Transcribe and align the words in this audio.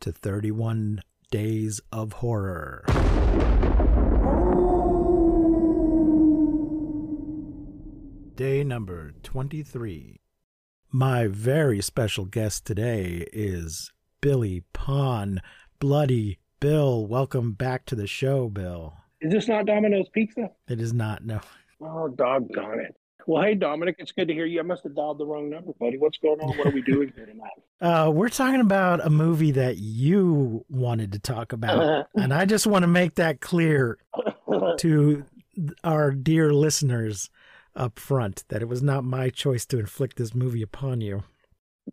to 0.00 0.12
31 0.12 1.02
Days 1.30 1.80
of 1.92 2.14
Horror. 2.14 2.84
Day 8.34 8.64
number 8.64 9.12
23. 9.22 10.20
My 10.90 11.26
very 11.26 11.82
special 11.82 12.24
guest 12.24 12.64
today 12.64 13.26
is 13.32 13.92
Billy 14.22 14.64
Pon, 14.72 15.40
Bloody 15.78 16.38
Bill. 16.58 17.06
Welcome 17.06 17.52
back 17.52 17.84
to 17.86 17.94
the 17.94 18.06
show, 18.06 18.48
Bill. 18.48 18.94
Is 19.20 19.32
this 19.32 19.48
not 19.48 19.66
Domino's 19.66 20.08
Pizza? 20.14 20.50
It 20.66 20.80
is 20.80 20.94
not, 20.94 21.24
no. 21.24 21.40
Oh, 21.82 22.08
doggone 22.08 22.80
it. 22.80 22.96
Well, 23.26 23.42
hey, 23.42 23.54
Dominic, 23.54 23.96
it's 23.98 24.12
good 24.12 24.28
to 24.28 24.34
hear 24.34 24.46
you. 24.46 24.60
I 24.60 24.62
must 24.62 24.82
have 24.84 24.94
dialed 24.94 25.18
the 25.18 25.26
wrong 25.26 25.50
number, 25.50 25.72
buddy. 25.78 25.98
What's 25.98 26.18
going 26.18 26.40
on? 26.40 26.56
What 26.58 26.68
are 26.68 26.70
we 26.70 26.82
doing 26.82 27.12
here 27.14 27.26
tonight? 27.26 27.50
Uh, 27.82 28.10
we're 28.14 28.28
talking 28.28 28.60
about 28.60 29.00
a 29.02 29.08
movie 29.08 29.52
that 29.52 29.78
you 29.78 30.66
wanted 30.68 31.12
to 31.12 31.18
talk 31.18 31.54
about, 31.54 32.08
and 32.14 32.30
I 32.34 32.44
just 32.44 32.66
want 32.66 32.82
to 32.82 32.86
make 32.86 33.14
that 33.14 33.40
clear 33.40 33.96
to 34.80 35.24
our 35.82 36.10
dear 36.10 36.52
listeners 36.52 37.30
up 37.74 37.98
front 37.98 38.44
that 38.48 38.60
it 38.60 38.68
was 38.68 38.82
not 38.82 39.02
my 39.02 39.30
choice 39.30 39.64
to 39.64 39.78
inflict 39.78 40.18
this 40.18 40.34
movie 40.34 40.60
upon 40.60 41.00
you. 41.00 41.22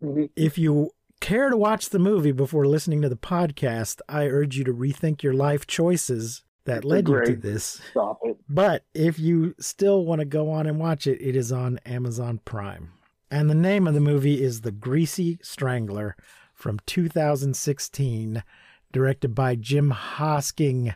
Mhm. 0.04 0.28
If 0.36 0.58
you 0.58 0.90
care 1.20 1.48
to 1.48 1.56
watch 1.56 1.88
the 1.88 1.98
movie 1.98 2.32
before 2.32 2.66
listening 2.66 3.00
to 3.00 3.08
the 3.08 3.16
podcast, 3.16 4.02
I 4.10 4.26
urge 4.26 4.58
you 4.58 4.64
to 4.64 4.74
rethink 4.74 5.22
your 5.22 5.32
life 5.32 5.66
choices 5.66 6.44
that 6.68 6.84
led 6.84 7.08
you 7.08 7.24
to 7.24 7.36
this. 7.36 7.80
Stop 7.90 8.20
it. 8.24 8.36
But 8.48 8.84
if 8.94 9.18
you 9.18 9.54
still 9.58 10.04
want 10.04 10.20
to 10.20 10.24
go 10.24 10.50
on 10.50 10.66
and 10.66 10.78
watch 10.78 11.06
it, 11.06 11.20
it 11.20 11.36
is 11.36 11.52
on 11.52 11.78
Amazon 11.84 12.40
Prime. 12.44 12.92
And 13.30 13.50
the 13.50 13.54
name 13.54 13.86
of 13.86 13.92
the 13.94 14.00
movie 14.00 14.42
is 14.42 14.62
The 14.62 14.72
Greasy 14.72 15.38
Strangler 15.42 16.16
from 16.54 16.80
2016, 16.86 18.42
directed 18.90 19.34
by 19.34 19.54
Jim 19.54 19.92
Hosking. 19.92 20.94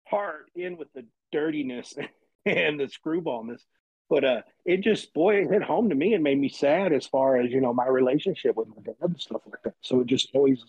heart 0.05 0.47
in 0.55 0.77
with 0.77 0.91
the 0.93 1.05
dirtiness 1.31 1.93
and 2.45 2.79
the 2.79 2.85
screwballness. 2.85 3.61
But 4.09 4.25
uh, 4.25 4.41
it 4.65 4.81
just 4.81 5.13
boy, 5.13 5.35
it 5.37 5.49
hit 5.49 5.63
home 5.63 5.89
to 5.89 5.95
me 5.95 6.13
and 6.13 6.23
made 6.23 6.37
me 6.37 6.49
sad 6.49 6.91
as 6.91 7.07
far 7.07 7.37
as 7.37 7.49
you 7.49 7.61
know 7.61 7.73
my 7.73 7.87
relationship 7.87 8.57
with 8.57 8.67
my 8.67 8.81
dad 8.83 8.95
and 8.99 9.19
stuff 9.19 9.41
like 9.45 9.63
that. 9.63 9.75
So 9.81 10.01
it 10.01 10.07
just 10.07 10.29
always 10.33 10.63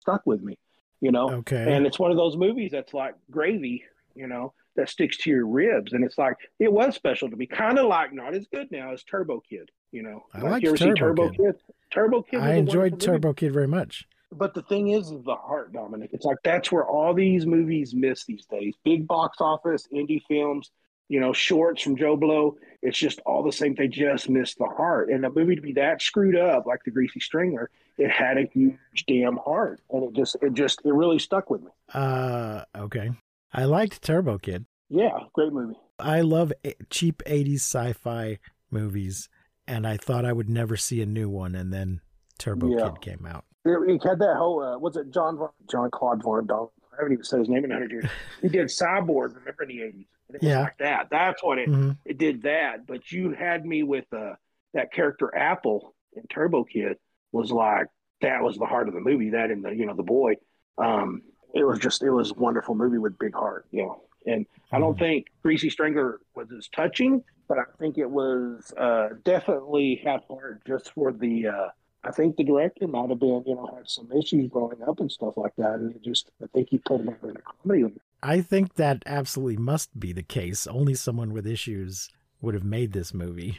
stuck 0.00 0.22
with 0.26 0.42
me, 0.42 0.56
you 1.00 1.10
know. 1.10 1.28
Okay. 1.30 1.74
And 1.74 1.86
it's 1.86 1.98
one 1.98 2.12
of 2.12 2.16
those 2.16 2.36
movies 2.36 2.70
that's 2.70 2.94
like 2.94 3.16
gravy, 3.32 3.82
you 4.14 4.28
know, 4.28 4.52
that 4.76 4.88
sticks 4.88 5.16
to 5.18 5.30
your 5.30 5.46
ribs. 5.46 5.92
And 5.92 6.04
it's 6.04 6.18
like 6.18 6.36
it 6.60 6.72
was 6.72 6.94
special 6.94 7.28
to 7.28 7.36
me, 7.36 7.46
kind 7.46 7.80
of 7.80 7.86
like 7.86 8.12
not 8.12 8.32
as 8.32 8.46
good 8.46 8.70
now 8.70 8.92
as 8.92 9.02
Turbo 9.02 9.40
Kid, 9.40 9.70
you 9.90 10.04
know. 10.04 10.24
I 10.32 10.42
Like, 10.42 10.62
you 10.62 10.76
Turbo 10.76 10.94
Turbo 10.94 11.30
Kid. 11.30 11.38
Kid? 11.38 11.54
Turbo 11.90 12.22
Kid. 12.22 12.40
I 12.40 12.54
enjoyed 12.54 12.92
wonderful 12.92 13.12
movie. 13.14 13.22
Turbo 13.22 13.32
Kid 13.32 13.52
very 13.52 13.68
much. 13.68 14.06
But 14.30 14.54
the 14.54 14.62
thing 14.62 14.90
is, 14.90 15.10
is 15.10 15.24
the 15.24 15.34
heart, 15.36 15.72
Dominic. 15.72 16.10
It's 16.12 16.24
like 16.24 16.38
that's 16.44 16.70
where 16.70 16.84
all 16.84 17.14
these 17.14 17.46
movies 17.46 17.94
miss 17.94 18.24
these 18.24 18.46
days. 18.46 18.74
Big 18.84 19.06
box 19.06 19.38
office, 19.40 19.88
indie 19.92 20.22
films, 20.28 20.70
you 21.08 21.20
know, 21.20 21.32
shorts 21.32 21.82
from 21.82 21.96
Joe 21.96 22.16
Blow. 22.16 22.56
It's 22.82 22.98
just 22.98 23.20
all 23.26 23.42
the 23.42 23.52
same. 23.52 23.74
They 23.74 23.88
just 23.88 24.28
missed 24.28 24.58
the 24.58 24.66
heart. 24.66 25.08
And 25.10 25.24
the 25.24 25.30
movie 25.30 25.56
to 25.56 25.62
be 25.62 25.72
that 25.74 26.02
screwed 26.02 26.36
up, 26.36 26.66
like 26.66 26.80
the 26.84 26.90
Greasy 26.90 27.20
Strangler, 27.20 27.70
it 27.96 28.10
had 28.10 28.36
a 28.38 28.46
huge 28.52 28.78
damn 29.06 29.36
heart, 29.38 29.80
and 29.90 30.04
it 30.04 30.12
just, 30.14 30.36
it 30.42 30.52
just, 30.54 30.80
it 30.84 30.92
really 30.92 31.18
stuck 31.18 31.48
with 31.50 31.62
me. 31.62 31.70
Uh, 31.92 32.62
okay. 32.76 33.10
I 33.52 33.64
liked 33.64 34.02
Turbo 34.02 34.38
Kid. 34.38 34.66
Yeah, 34.90 35.18
great 35.32 35.52
movie. 35.52 35.78
I 35.98 36.20
love 36.22 36.52
cheap 36.90 37.22
80s 37.26 37.54
sci-fi 37.60 38.38
movies 38.70 39.28
and 39.66 39.86
I 39.86 39.96
thought 39.96 40.24
I 40.24 40.32
would 40.32 40.48
never 40.50 40.76
see 40.76 41.00
a 41.00 41.06
new 41.06 41.28
one 41.28 41.54
and 41.54 41.72
then 41.72 42.00
Turbo 42.38 42.68
Yeah. 42.76 42.90
Kid 42.90 43.00
came 43.00 43.26
out. 43.26 43.44
It 43.64 44.02
had 44.02 44.18
that 44.18 44.36
whole, 44.36 44.62
uh, 44.62 44.78
what's 44.78 44.96
it, 44.96 45.10
John 45.10 45.38
Jean-Claude 45.70 46.22
Van 46.22 46.46
Damme. 46.46 46.68
I 46.92 46.96
haven't 46.98 47.12
even 47.14 47.24
said 47.24 47.38
his 47.38 47.48
name 47.48 47.64
in 47.64 47.70
a 47.70 47.74
hundred 47.74 47.92
years. 47.92 48.04
He 48.42 48.48
did 48.48 48.66
Cyborg, 48.66 49.34
remember 49.36 49.62
in 49.62 49.68
the 49.68 49.82
eighties? 49.82 50.06
And 50.28 50.36
it 50.36 50.42
was 50.42 50.48
Yeah. 50.50 50.60
like 50.62 50.78
that. 50.78 51.08
That's 51.10 51.42
what 51.42 51.58
it. 51.58 51.68
Mhm. 51.68 51.96
it 52.04 52.18
did 52.18 52.42
that. 52.42 52.86
But 52.86 53.10
you 53.12 53.32
had 53.32 53.64
me 53.64 53.82
with 53.82 54.12
uh, 54.12 54.34
that 54.72 54.92
character 54.92 55.34
Apple 55.36 55.94
in 56.14 56.26
Turbo 56.28 56.64
Kid 56.64 56.98
was 57.32 57.50
like 57.52 57.86
that 58.20 58.42
was 58.42 58.56
the 58.56 58.66
heart 58.66 58.88
of 58.88 58.94
the 58.94 59.00
movie. 59.00 59.30
That 59.30 59.50
and 59.50 59.64
the 59.64 59.70
you 59.74 59.86
know 59.86 59.94
the 59.94 60.02
boy. 60.02 60.34
Um, 60.78 61.22
it 61.52 61.64
was 61.64 61.78
just 61.78 62.02
it 62.02 62.10
was 62.10 62.30
a 62.30 62.34
wonderful 62.34 62.74
movie 62.74 62.98
with 62.98 63.18
big 63.18 63.34
heart. 63.34 63.66
You 63.70 63.82
know, 63.84 64.02
and 64.26 64.46
I 64.72 64.78
don't 64.78 64.94
Mhm. 64.94 64.98
think 64.98 65.26
Greasy 65.42 65.70
Strangler 65.70 66.20
was 66.34 66.50
as 66.52 66.68
touching, 66.68 67.22
but 67.48 67.58
I 67.58 67.64
think 67.78 67.98
it 67.98 68.10
was 68.10 68.72
uh, 68.76 69.10
definitely 69.24 69.96
half 69.96 70.26
heart 70.28 70.64
just 70.66 70.92
for 70.92 71.12
the. 71.12 71.48
Uh, 71.48 71.68
I 72.06 72.10
think 72.10 72.36
the 72.36 72.44
director 72.44 72.86
might 72.86 73.08
have 73.08 73.18
been, 73.18 73.42
you 73.46 73.54
know, 73.54 73.66
had 73.74 73.88
some 73.88 74.12
issues 74.12 74.50
growing 74.50 74.82
up 74.82 75.00
and 75.00 75.10
stuff 75.10 75.38
like 75.38 75.56
that, 75.56 75.76
and 75.76 75.94
it 75.94 76.02
just 76.02 76.30
I 76.42 76.46
think 76.48 76.68
he 76.70 76.78
put 76.78 77.00
him 77.00 77.08
out 77.08 77.22
in 77.22 77.36
a 77.36 77.40
comedy. 77.40 77.94
I 78.24 78.40
think 78.40 78.74
that 78.74 79.02
absolutely 79.06 79.58
must 79.58 80.00
be 80.00 80.12
the 80.12 80.22
case. 80.22 80.66
Only 80.66 80.94
someone 80.94 81.32
with 81.32 81.46
issues 81.46 82.08
would 82.40 82.54
have 82.54 82.64
made 82.64 82.92
this 82.92 83.12
movie. 83.12 83.58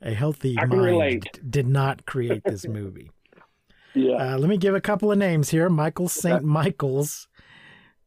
A 0.00 0.14
healthy 0.14 0.54
mind 0.54 0.72
relate. 0.72 1.40
did 1.50 1.66
not 1.68 2.06
create 2.06 2.42
this 2.44 2.66
movie. 2.66 3.10
Yeah, 3.94 4.34
Uh, 4.34 4.38
let 4.38 4.48
me 4.50 4.58
give 4.58 4.74
a 4.74 4.80
couple 4.82 5.10
of 5.10 5.18
names 5.18 5.48
here. 5.48 5.68
Michael 5.70 6.08
St. 6.08 6.44
Michael's 6.44 7.26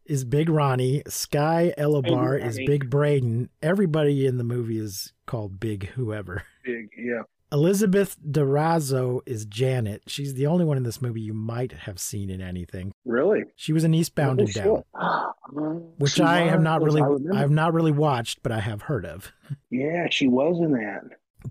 is 0.05 0.23
Big 0.23 0.47
Ronnie. 0.47 1.01
Sky 1.07 1.73
Elobar 1.77 2.41
is 2.41 2.59
Big 2.65 2.89
Braden. 2.89 3.49
Everybody 3.63 4.25
in 4.25 4.37
the 4.37 4.43
movie 4.43 4.77
is 4.77 5.11
called 5.25 5.59
Big 5.59 5.87
Whoever. 5.95 6.43
big. 6.63 6.89
Yeah. 6.95 7.23
Elizabeth 7.51 8.17
De 8.29 8.41
Razzo 8.41 9.21
is 9.25 9.45
Janet. 9.45 10.03
She's 10.07 10.35
the 10.35 10.47
only 10.47 10.63
one 10.63 10.77
in 10.77 10.83
this 10.83 11.01
movie 11.01 11.21
you 11.21 11.33
might 11.33 11.71
have 11.73 11.99
seen 11.99 12.29
in 12.29 12.41
anything. 12.41 12.93
Really? 13.05 13.43
She 13.55 13.73
was 13.73 13.83
in 13.83 13.93
Eastbound 13.93 14.39
and 14.39 14.53
Down, 14.53 14.77
shit. 14.77 14.85
which 15.97 16.13
She 16.13 16.23
I 16.23 16.41
have 16.47 16.61
not 16.61 16.81
really 16.81 17.01
I. 17.01 17.41
I've 17.41 17.51
not 17.51 17.73
really 17.73 17.91
watched, 17.91 18.41
but 18.41 18.51
I 18.51 18.59
have 18.59 18.83
heard 18.83 19.05
of. 19.05 19.31
Yeah, 19.69 20.07
she 20.09 20.27
was 20.27 20.59
in 20.61 20.71
that. 20.73 21.03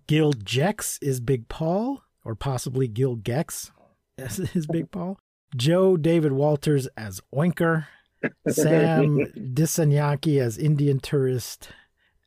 Gil 0.06 0.32
Jex 0.32 0.98
is 1.02 1.20
Big 1.20 1.48
Paul, 1.48 2.02
or 2.24 2.34
possibly 2.34 2.88
Gil 2.88 3.16
Gex 3.16 3.72
as 4.16 4.36
his 4.54 4.66
Big 4.66 4.90
Paul. 4.90 5.18
Joe 5.54 5.98
David 5.98 6.32
Walters 6.32 6.86
as 6.96 7.20
Oinker. 7.34 7.86
Sam 8.48 9.26
Disanyaki 9.36 10.40
as 10.40 10.56
Indian 10.56 10.98
tourist. 11.00 11.70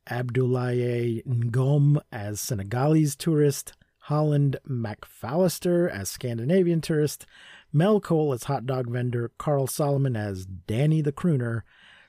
Abdoulaye 0.09 1.25
Ngom 1.25 2.01
as 2.11 2.39
Senegalese 2.39 3.15
tourist. 3.15 3.73
Holland 3.99 4.57
McFallister 4.67 5.89
as 5.89 6.09
Scandinavian 6.09 6.81
tourist. 6.81 7.25
Mel 7.71 8.01
Cole 8.01 8.33
as 8.33 8.43
hot 8.43 8.65
dog 8.65 8.89
vendor. 8.89 9.31
Carl 9.37 9.67
Solomon 9.67 10.15
as 10.15 10.45
Danny 10.45 11.01
the 11.01 11.13
crooner. 11.13 11.61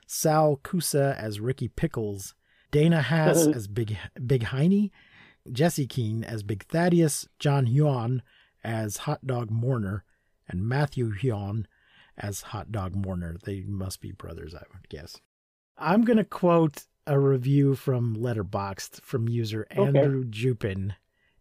Sal 0.05 0.59
Kusa 0.63 1.17
as 1.17 1.39
Ricky 1.39 1.69
Pickles. 1.69 2.35
Dana 2.71 3.01
Haas 3.01 3.47
as 3.55 3.67
Big 3.67 3.97
Big 4.25 4.43
Heine. 4.43 4.91
Jesse 5.51 5.87
Keene 5.87 6.23
as 6.23 6.43
Big 6.43 6.65
Thaddeus, 6.65 7.27
John 7.39 7.67
Huon 7.67 8.21
as 8.63 8.97
Hot 8.97 9.25
Dog 9.25 9.51
Mourner, 9.51 10.03
and 10.47 10.67
Matthew 10.67 11.11
Huon 11.11 11.67
as 12.17 12.41
Hot 12.41 12.71
Dog 12.71 12.95
Mourner. 12.95 13.37
They 13.43 13.61
must 13.61 14.01
be 14.01 14.11
brothers, 14.11 14.55
I 14.55 14.63
would 14.73 14.89
guess. 14.89 15.21
I'm 15.77 16.03
going 16.03 16.17
to 16.17 16.23
quote 16.23 16.85
a 17.07 17.19
review 17.19 17.75
from 17.75 18.15
Letterboxd 18.15 19.01
from 19.01 19.27
user 19.29 19.67
Okay. 19.71 19.99
Andrew 19.99 20.23
Jupin. 20.25 20.93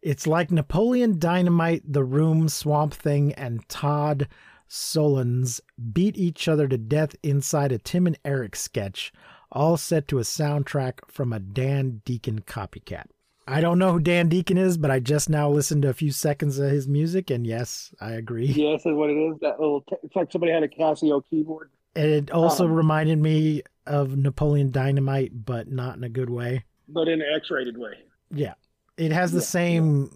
It's 0.02 0.26
like 0.26 0.50
Napoleon 0.50 1.18
Dynamite, 1.18 1.82
The 1.90 2.04
Room, 2.04 2.48
Swamp 2.48 2.92
Thing, 2.92 3.32
and 3.34 3.66
Todd 3.68 4.28
Solondz 4.68 5.60
beat 5.92 6.16
each 6.16 6.48
other 6.48 6.68
to 6.68 6.76
death 6.76 7.14
inside 7.22 7.72
a 7.72 7.78
Tim 7.78 8.06
and 8.06 8.18
Eric 8.24 8.56
sketch, 8.56 9.12
all 9.50 9.76
set 9.76 10.08
to 10.08 10.18
a 10.18 10.22
soundtrack 10.22 10.98
from 11.08 11.32
a 11.32 11.38
Dan 11.40 12.02
Deacon 12.04 12.40
copycat. 12.40 13.06
I 13.46 13.60
don't 13.60 13.78
know 13.78 13.92
who 13.92 14.00
Dan 14.00 14.28
Deacon 14.28 14.56
is, 14.56 14.78
but 14.78 14.90
I 14.90 15.00
just 15.00 15.28
now 15.28 15.50
listened 15.50 15.82
to 15.82 15.90
a 15.90 15.94
few 15.94 16.10
seconds 16.10 16.58
of 16.58 16.70
his 16.70 16.88
music, 16.88 17.30
and 17.30 17.46
yes, 17.46 17.94
I 18.00 18.12
agree. 18.12 18.46
Yes, 18.46 18.80
is 18.86 18.94
what 18.94 19.10
it 19.10 19.16
is. 19.16 19.38
That 19.40 19.60
little, 19.60 19.82
t- 19.82 19.96
it's 20.02 20.16
like 20.16 20.32
somebody 20.32 20.52
had 20.52 20.62
a 20.62 20.68
Casio 20.68 21.22
keyboard. 21.28 21.70
And 21.96 22.10
it 22.10 22.30
also 22.30 22.64
Um, 22.64 22.72
reminded 22.72 23.18
me 23.18 23.62
of 23.86 24.16
Napoleon 24.16 24.70
Dynamite, 24.70 25.44
but 25.44 25.68
not 25.70 25.96
in 25.96 26.04
a 26.04 26.08
good 26.08 26.30
way. 26.30 26.64
but 26.86 27.08
in 27.08 27.22
an 27.22 27.28
X-rated 27.36 27.78
way. 27.78 27.94
Yeah. 28.30 28.54
It 28.98 29.10
has 29.10 29.32
the 29.32 29.38
Yeah, 29.38 29.42
same 29.44 30.10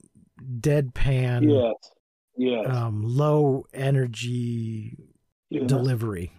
deadpan, 0.61 1.51
Yes, 1.51 1.91
yes, 2.37 2.67
um, 2.77 3.03
low 3.03 3.65
energy 3.73 4.97
delivery 5.67 6.31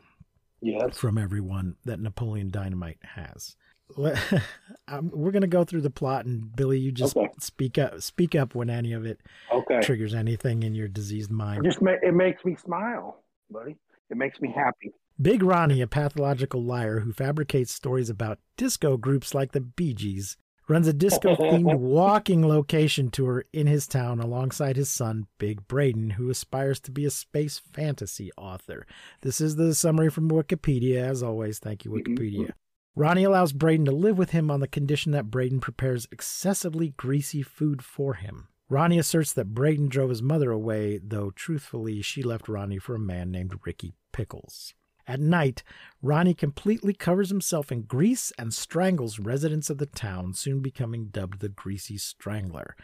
yes. 0.62 0.98
from 0.98 1.18
everyone 1.18 1.78
that 1.86 2.00
Napoleon 2.00 2.50
Dynamite 2.52 3.00
has. 3.04 3.56
Um, 4.88 5.10
we're 5.14 5.32
going 5.32 5.42
to 5.42 5.48
go 5.48 5.64
through 5.64 5.82
the 5.82 5.90
plot, 5.92 6.26
and 6.26 6.56
Billy, 6.56 6.80
you 6.80 6.92
just 6.92 7.16
Okay. 7.18 7.30
speak 7.40 7.78
up. 7.78 8.02
Speak 8.02 8.34
up 8.36 8.54
when 8.56 8.70
any 8.72 8.94
of 8.94 9.06
it 9.06 9.20
Okay, 9.52 9.80
triggers 9.82 10.14
anything 10.16 10.64
in 10.64 10.74
your 10.76 10.88
diseased 10.88 11.30
it 11.32 11.34
mind. 11.34 11.64
just 11.64 11.82
ma- 11.82 11.92
it 12.02 12.14
makes 12.14 12.44
me 12.46 12.56
smile, 12.56 13.24
buddy. 13.52 13.78
It 14.10 14.18
makes 14.18 14.40
me 14.42 14.52
happy. 14.52 14.94
Big 15.22 15.44
Ronnie, 15.44 15.82
a 15.82 15.88
pathological 15.88 16.64
liar 16.64 17.02
who 17.02 17.12
fabricates 17.12 17.74
stories 17.74 18.10
about 18.10 18.40
disco 18.56 18.96
groups 18.96 19.34
like 19.34 19.52
the 19.52 19.60
Bee 19.60 19.94
Gees, 19.94 20.38
runs 20.70 20.88
a 20.88 20.94
disco 20.94 21.36
themed 21.36 21.78
walking 21.78 22.48
location 22.48 23.12
tour 23.12 23.44
in 23.52 23.68
his 23.68 23.86
town 23.86 24.22
alongside 24.22 24.78
his 24.78 24.90
son, 24.90 25.28
Big 25.38 25.68
Braden, 25.68 26.12
who 26.12 26.30
aspires 26.30 26.80
to 26.80 26.92
be 26.92 27.04
a 27.04 27.12
space 27.12 27.60
fantasy 27.74 28.32
author. 28.38 28.88
This 29.20 29.42
is 29.42 29.58
the 29.58 29.76
summary 29.76 30.10
from 30.10 30.30
Wikipedia, 30.30 31.02
as 31.02 31.22
always. 31.22 31.60
Thank 31.60 31.84
you, 31.84 31.92
mm-hmm. 31.92 32.14
Wikipedia. 32.14 32.54
Ronnie 32.96 33.26
allows 33.26 33.52
Braden 33.52 33.88
to 33.88 33.92
live 33.92 34.18
with 34.18 34.30
him 34.30 34.50
on 34.50 34.62
the 34.62 34.70
condition 34.70 35.12
that 35.12 35.30
Braden 35.30 35.60
prepares 35.60 36.08
excessively 36.14 36.94
greasy 36.96 37.42
food 37.42 37.84
for 37.84 38.14
him. 38.14 38.48
Ronnie 38.70 39.00
asserts 39.00 39.34
that 39.34 39.54
Braden 39.54 39.90
drove 39.90 40.12
his 40.12 40.24
mother 40.24 40.50
away, 40.50 40.98
though 41.04 41.32
truthfully, 41.32 42.02
she 42.02 42.24
left 42.24 42.48
Ronnie 42.48 42.80
for 42.80 42.96
a 42.96 43.00
man 43.00 43.32
named 43.32 43.60
Ricky 43.66 43.96
Pickles. 44.14 44.76
At 45.10 45.20
night, 45.20 45.64
Ronnie 46.04 46.36
completely 46.36 46.94
covers 46.94 47.30
himself 47.30 47.72
in 47.72 47.82
grease 47.82 48.32
and 48.38 48.54
strangles 48.54 49.18
residents 49.18 49.72
of 49.72 49.80
the 49.80 49.88
town, 49.88 50.36
soon 50.36 50.62
becoming 50.62 51.06
dubbed 51.06 51.40
the 51.40 51.50
Greasy 51.50 51.98
Strangler. 51.98 52.76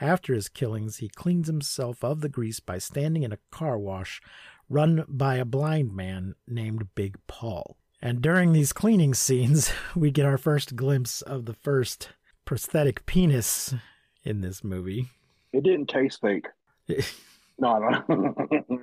After 0.00 0.32
his 0.32 0.48
killings, 0.48 0.96
he 0.96 1.10
cleans 1.10 1.46
himself 1.46 2.02
of 2.02 2.22
the 2.22 2.30
grease 2.30 2.58
by 2.58 2.78
standing 2.78 3.22
in 3.22 3.32
a 3.32 3.38
car 3.50 3.78
wash 3.78 4.22
run 4.70 5.04
by 5.06 5.34
a 5.34 5.44
blind 5.44 5.94
man 5.94 6.36
named 6.48 6.88
Big 6.94 7.18
Paul. 7.26 7.76
And 8.00 8.22
during 8.22 8.54
these 8.54 8.72
cleaning 8.72 9.12
scenes, 9.12 9.70
we 9.94 10.10
get 10.10 10.24
our 10.24 10.38
first 10.38 10.76
glimpse 10.76 11.20
of 11.20 11.44
the 11.44 11.52
first 11.52 12.08
prosthetic 12.46 13.04
penis 13.04 13.74
in 14.22 14.40
this 14.40 14.64
movie. 14.64 15.10
It 15.52 15.64
didn't 15.64 15.90
taste 15.90 16.22
fake. 16.22 16.46
No, 17.56 17.78
no. 17.78 18.34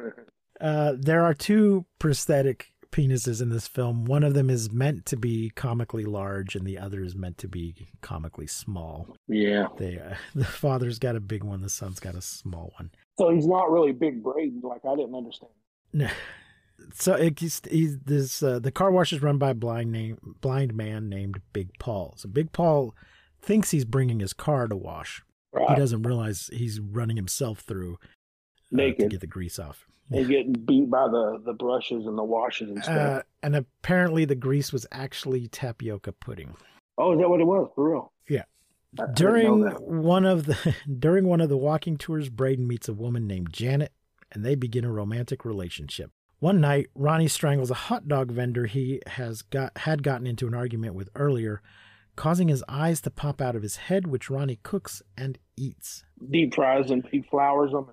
Uh, 0.61 0.93
there 0.95 1.23
are 1.23 1.33
two 1.33 1.85
prosthetic 1.97 2.70
penises 2.91 3.41
in 3.41 3.49
this 3.49 3.67
film. 3.67 4.05
One 4.05 4.23
of 4.23 4.33
them 4.33 4.49
is 4.49 4.71
meant 4.71 5.05
to 5.07 5.17
be 5.17 5.51
comically 5.55 6.03
large, 6.03 6.55
and 6.55 6.65
the 6.65 6.77
other 6.77 7.03
is 7.03 7.15
meant 7.15 7.37
to 7.39 7.47
be 7.47 7.87
comically 8.01 8.47
small. 8.47 9.15
yeah. 9.27 9.67
They, 9.77 9.99
uh, 9.99 10.15
the 10.35 10.45
father's 10.45 10.99
got 10.99 11.15
a 11.15 11.19
big 11.21 11.43
one, 11.43 11.61
the 11.61 11.69
son's 11.69 11.99
got 11.99 12.15
a 12.15 12.21
small 12.21 12.73
one. 12.77 12.91
So 13.17 13.29
he's 13.29 13.47
not 13.47 13.71
really 13.71 13.91
Big 13.91 14.23
Braden. 14.23 14.61
Like 14.63 14.81
I 14.85 14.95
didn't 14.95 15.15
understand. 15.15 15.51
No. 15.93 16.09
So 16.93 17.13
it, 17.13 17.39
he's, 17.39 17.61
he's 17.69 17.99
this 17.99 18.41
uh, 18.41 18.59
the 18.59 18.71
car 18.71 18.91
wash 18.91 19.13
is 19.13 19.21
run 19.21 19.37
by 19.37 19.51
a 19.51 19.53
blind 19.53 19.91
name 19.91 20.17
blind 20.41 20.73
man 20.75 21.09
named 21.09 21.41
Big 21.53 21.69
Paul. 21.77 22.15
So 22.17 22.27
Big 22.27 22.51
Paul 22.51 22.95
thinks 23.41 23.71
he's 23.71 23.85
bringing 23.85 24.19
his 24.19 24.33
car 24.33 24.67
to 24.67 24.75
wash. 24.75 25.23
He 25.67 25.75
doesn't 25.75 26.03
realize 26.03 26.49
he's 26.53 26.79
running 26.79 27.17
himself 27.17 27.59
through 27.59 27.97
uh, 28.73 28.77
to 28.77 29.07
get 29.07 29.19
the 29.21 29.27
grease 29.27 29.59
off. 29.59 29.85
and 30.11 30.27
getting 30.27 30.53
beat 30.53 30.89
by 30.89 31.07
the 31.07 31.41
the 31.45 31.53
brushes 31.53 32.05
and 32.05 32.17
the 32.17 32.23
washes 32.23 32.69
and 32.69 32.83
stuff. 32.83 32.97
Uh, 32.97 33.21
and 33.43 33.55
apparently 33.55 34.25
the 34.25 34.35
grease 34.35 34.71
was 34.73 34.85
actually 34.91 35.47
tapioca 35.47 36.11
pudding. 36.11 36.55
oh, 36.97 37.13
is 37.13 37.19
that 37.19 37.29
what 37.29 37.39
it 37.41 37.45
was 37.45 37.69
for 37.75 37.91
real? 37.91 38.11
Yeah. 38.29 38.43
I- 38.99 39.05
During 39.13 39.63
one 39.65 40.25
of 40.25 40.45
the 40.45 40.75
during 40.99 41.25
one 41.27 41.41
of 41.41 41.49
the 41.49 41.57
walking 41.57 41.97
tours, 41.97 42.29
Braden 42.29 42.67
meets 42.67 42.89
a 42.89 42.93
woman 42.93 43.25
named 43.27 43.51
Janet, 43.53 43.91
and 44.31 44.43
they 44.45 44.55
begin 44.55 44.83
a 44.85 44.91
romantic 44.91 45.45
relationship. 45.45 46.11
One 46.39 46.59
night, 46.59 46.87
Ronnie 46.95 47.27
strangles 47.27 47.69
a 47.69 47.75
hot 47.75 48.07
dog 48.07 48.31
vendor 48.31 48.65
he 48.65 48.99
has 49.07 49.43
got 49.43 49.77
had 49.77 50.01
gotten 50.03 50.25
into 50.27 50.47
an 50.47 50.53
argument 50.55 50.95
with 50.95 51.09
earlier, 51.15 51.61
causing 52.15 52.47
his 52.47 52.63
eyes 52.67 52.99
to 53.01 53.11
pop 53.11 53.39
out 53.41 53.55
of 53.55 53.61
his 53.61 53.75
head, 53.77 54.07
which 54.07 54.29
Ronnie 54.29 54.59
cooks 54.63 55.01
and 55.15 55.37
eats. 55.55 56.03
deep 56.31 56.53
fries 56.55 56.89
and 56.91 57.05
he 57.11 57.21
flours 57.21 57.71
them. 57.71 57.87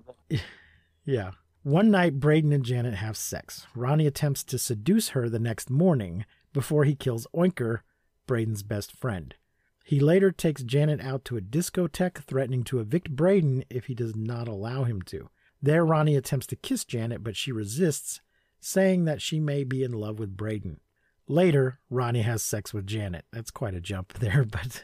Yeah. 1.09 1.31
One 1.63 1.91
night, 1.91 2.19
Braden 2.19 2.53
and 2.53 2.63
Janet 2.63 2.93
have 2.95 3.17
sex. 3.17 3.67
Ronnie 3.75 4.07
attempts 4.07 4.43
to 4.45 4.57
seduce 4.57 5.09
her 5.09 5.27
the 5.27 5.39
next 5.39 5.69
morning 5.69 6.25
before 6.53 6.83
he 6.85 6.95
kills 6.95 7.27
Oinker, 7.35 7.79
Braden's 8.27 8.63
best 8.63 8.91
friend. 8.91 9.35
He 9.83 9.99
later 9.99 10.31
takes 10.31 10.61
Janet 10.63 11.01
out 11.01 11.25
to 11.25 11.37
a 11.37 11.41
discotheque, 11.41 12.23
threatening 12.23 12.63
to 12.65 12.79
evict 12.79 13.15
Braden 13.15 13.63
if 13.69 13.85
he 13.85 13.95
does 13.95 14.15
not 14.15 14.47
allow 14.47 14.83
him 14.83 15.01
to. 15.03 15.29
There, 15.61 15.83
Ronnie 15.83 16.15
attempts 16.15 16.45
to 16.47 16.55
kiss 16.55 16.85
Janet, 16.85 17.23
but 17.23 17.35
she 17.35 17.51
resists, 17.51 18.21
saying 18.61 19.05
that 19.05 19.21
she 19.21 19.39
may 19.39 19.63
be 19.63 19.83
in 19.83 19.91
love 19.91 20.19
with 20.19 20.37
Braden. 20.37 20.79
Later, 21.27 21.79
Ronnie 21.89 22.21
has 22.21 22.43
sex 22.43 22.73
with 22.73 22.85
Janet. 22.87 23.25
That's 23.33 23.51
quite 23.51 23.73
a 23.73 23.81
jump 23.81 24.13
there, 24.19 24.45
but 24.45 24.83